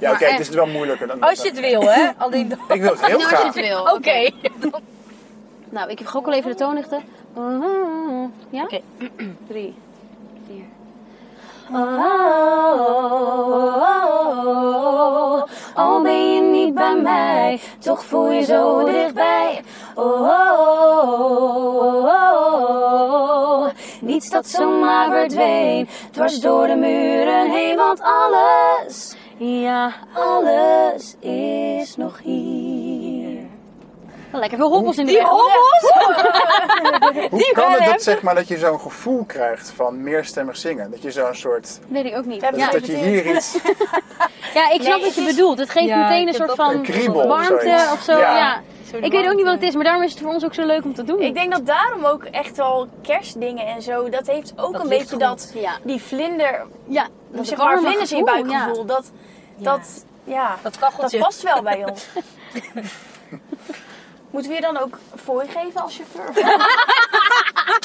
Ja, 0.00 0.12
oké, 0.12 0.24
het 0.24 0.40
is 0.40 0.48
wel 0.48 0.66
moeilijker 0.66 1.06
dan 1.06 1.20
Als 1.20 1.42
je 1.42 1.48
het 1.48 1.60
wil, 1.60 1.82
hè. 1.82 2.08
Ik 2.68 2.80
wil 2.80 2.90
het 2.90 3.06
heel 3.06 3.18
Nou, 3.18 3.22
als 3.22 3.22
je 3.22 3.26
graag. 3.26 3.42
het 3.42 3.54
wil. 3.54 3.80
Oké. 3.80 4.30
Nou, 5.70 5.90
ik 5.90 5.98
heb 5.98 6.08
ook 6.14 6.26
al 6.26 6.32
even 6.32 6.50
de 6.50 6.56
toonlichten. 6.56 7.02
Ja? 8.50 8.62
Oké. 8.62 8.80
Drie. 9.48 9.74
Oh, 11.72 12.34
al 15.74 16.02
ben 16.02 16.34
je 16.34 16.40
niet 16.40 16.74
bij 16.74 16.96
mij, 16.96 17.60
toch 17.78 18.04
voel 18.04 18.30
je 18.30 18.42
zo 18.42 18.84
dichtbij. 18.84 19.62
Oh, 19.94 20.24
niets 24.00 24.30
dat 24.30 24.46
zomaar 24.46 25.10
verdween, 25.10 25.88
dwars 26.10 26.40
door 26.40 26.66
de 26.66 26.76
muren 26.76 27.50
heen, 27.50 27.76
want 27.76 28.00
alles, 28.00 29.16
ja, 29.36 29.92
alles 30.12 31.16
is 31.20 31.96
nog 31.96 32.20
hier. 32.22 32.83
Lekker 34.38 34.58
veel 34.58 34.70
hobbels 34.70 34.96
in 34.96 35.06
de 35.06 35.10
Die 35.12 35.20
weg. 35.20 35.28
hobbels? 35.28 35.92
Hoe 37.30 37.50
kan 37.52 37.72
het 37.72 37.84
dat, 37.84 38.02
zeg 38.02 38.22
maar, 38.22 38.34
dat 38.34 38.48
je 38.48 38.58
zo'n 38.58 38.80
gevoel 38.80 39.24
krijgt 39.24 39.72
van 39.76 40.02
meerstemmig 40.02 40.56
zingen? 40.56 40.90
Dat 40.90 41.02
je 41.02 41.10
zo'n 41.10 41.34
soort... 41.34 41.78
Weet 41.88 42.04
ik 42.04 42.16
ook 42.16 42.24
niet. 42.24 42.40
Ja, 42.40 42.50
Dat, 42.50 42.60
Ja, 42.60 42.70
dat 42.70 42.86
je 42.86 42.96
hier 42.96 43.34
iets... 43.36 43.52
ja 44.54 44.70
ik 44.70 44.82
snap 44.82 44.94
Nee, 44.96 45.04
wat 45.04 45.14
je 45.14 45.20
is- 45.20 45.26
bedoelt. 45.26 45.58
Het 45.58 45.70
geeft 45.70 45.86
Ja, 45.86 45.96
meteen 46.08 46.28
een 46.28 46.34
soort 46.34 46.54
van 46.54 46.70
Een 46.70 46.82
kriebel 46.82 47.20
of 47.20 47.26
warmte 47.26 47.88
of 47.92 48.00
zo. 48.02 48.12
Ja. 48.18 48.36
Ja. 48.36 48.62
Ik 49.00 49.12
weet 49.12 49.26
ook 49.26 49.34
niet 49.34 49.44
wat 49.44 49.54
het 49.54 49.62
is, 49.62 49.74
maar 49.74 49.84
daarom 49.84 50.02
is 50.02 50.10
het 50.10 50.20
voor 50.20 50.32
ons 50.32 50.44
ook 50.44 50.54
zo 50.54 50.66
leuk 50.66 50.84
om 50.84 50.94
te 50.94 51.04
doen. 51.04 51.20
Ik 51.20 51.34
denk 51.34 51.52
dat 51.52 51.66
daarom 51.66 52.04
ook 52.04 52.24
echt 52.24 52.56
wel 52.56 52.88
kerstdingen 53.02 53.66
en 53.66 53.82
zo, 53.82 54.08
dat 54.08 54.26
heeft 54.26 54.52
ook 54.56 54.72
Dat 54.72 54.82
een 54.82 54.88
beetje 54.88 55.08
goed. 55.08 55.20
dat, 55.20 55.52
Ja. 55.54 55.72
die 55.82 56.02
vlinder, 56.02 56.66
Ja, 56.88 57.06
dat 57.28 57.46
zeg 57.46 57.58
maar 57.58 57.66
warme 57.66 57.82
vlinders 57.86 58.12
in 58.12 58.18
je 58.18 58.24
gevoel, 58.28 58.44
buikgevoel. 58.46 58.84
Dat, 58.84 59.10
dat, 59.56 60.04
ja, 60.24 60.56
Dat 60.62 60.76
dat 60.80 61.18
past 61.18 61.42
wel 61.42 61.62
bij 61.62 61.84
ons. 61.90 62.06
Moeten 64.34 64.50
we 64.52 64.56
je 64.56 64.62
dan 64.62 64.78
ook 64.78 64.98
fooi 65.24 65.46
geven 65.48 65.80
als 65.82 65.96
chauffeur? 65.96 66.44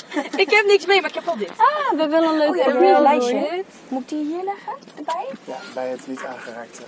Ik 0.43 0.49
heb 0.49 0.65
niks 0.65 0.85
mee, 0.85 1.01
maar 1.01 1.09
ik 1.09 1.15
heb 1.15 1.25
wel 1.25 1.37
dit. 1.37 1.49
Ah, 1.49 1.55
we 1.91 1.99
hebben 1.99 2.09
wel 2.09 2.23
een 2.31 2.37
leuk 2.37 2.49
Oh 2.49 2.55
ja, 2.81 2.95
een 2.95 3.01
lijstje. 3.01 3.63
Moet 3.87 4.01
ik 4.01 4.09
die 4.09 4.25
hier 4.25 4.43
leggen? 4.43 4.73
Erbij? 4.97 5.25
Ja, 5.43 5.55
bij 5.73 5.87
het 5.89 6.07
niet 6.07 6.21
aangeraakte. 6.25 6.81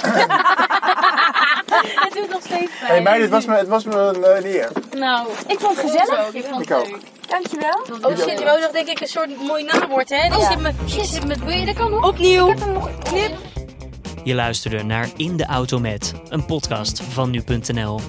Het 2.04 2.12
doet 2.12 2.28
nog 2.28 2.40
steeds 2.42 2.70
Hé 2.78 2.86
hey, 2.86 3.02
meid, 3.02 3.20
het 3.22 3.30
was 3.30 3.46
me, 3.46 3.54
het 3.56 3.68
was 3.68 3.84
me 3.84 3.94
een, 3.94 4.24
eh, 4.24 4.36
een 4.36 4.44
eer. 4.44 4.68
Nou, 4.96 5.28
Ik 5.46 5.60
vond 5.60 5.76
het 5.82 5.90
gezellig. 5.90 6.32
ik 6.32 6.44
vond 6.44 6.62
Ik 6.62 6.68
het 6.68 6.78
ook. 6.78 6.90
leuk. 6.90 7.00
Dankjewel. 7.28 7.80
Oh 8.02 8.16
shit, 8.18 8.38
je 8.38 8.44
wou 8.44 8.60
nog 8.60 8.70
denk 8.70 8.88
ik 8.88 9.00
een 9.00 9.06
soort 9.06 9.42
mooi 9.46 9.64
naamwoord, 9.64 10.08
hè? 10.08 10.28
Die 10.28 10.38
Ja. 10.38 10.50
zit 10.50 10.60
me... 11.20 11.26
Met 11.26 11.44
wil 11.44 11.56
je 11.56 11.66
dat 11.66 11.74
kan 11.74 11.90
hoor. 11.90 12.02
Opnieuw. 12.04 12.54
Je 14.24 14.34
luisterde 14.34 14.82
naar 14.84 15.08
In 15.16 15.36
de 15.36 15.46
Auto 15.46 15.78
Met, 15.78 16.12
een 16.28 16.44
podcast 16.46 17.02
van 17.02 17.30
nu.nl. 17.30 18.00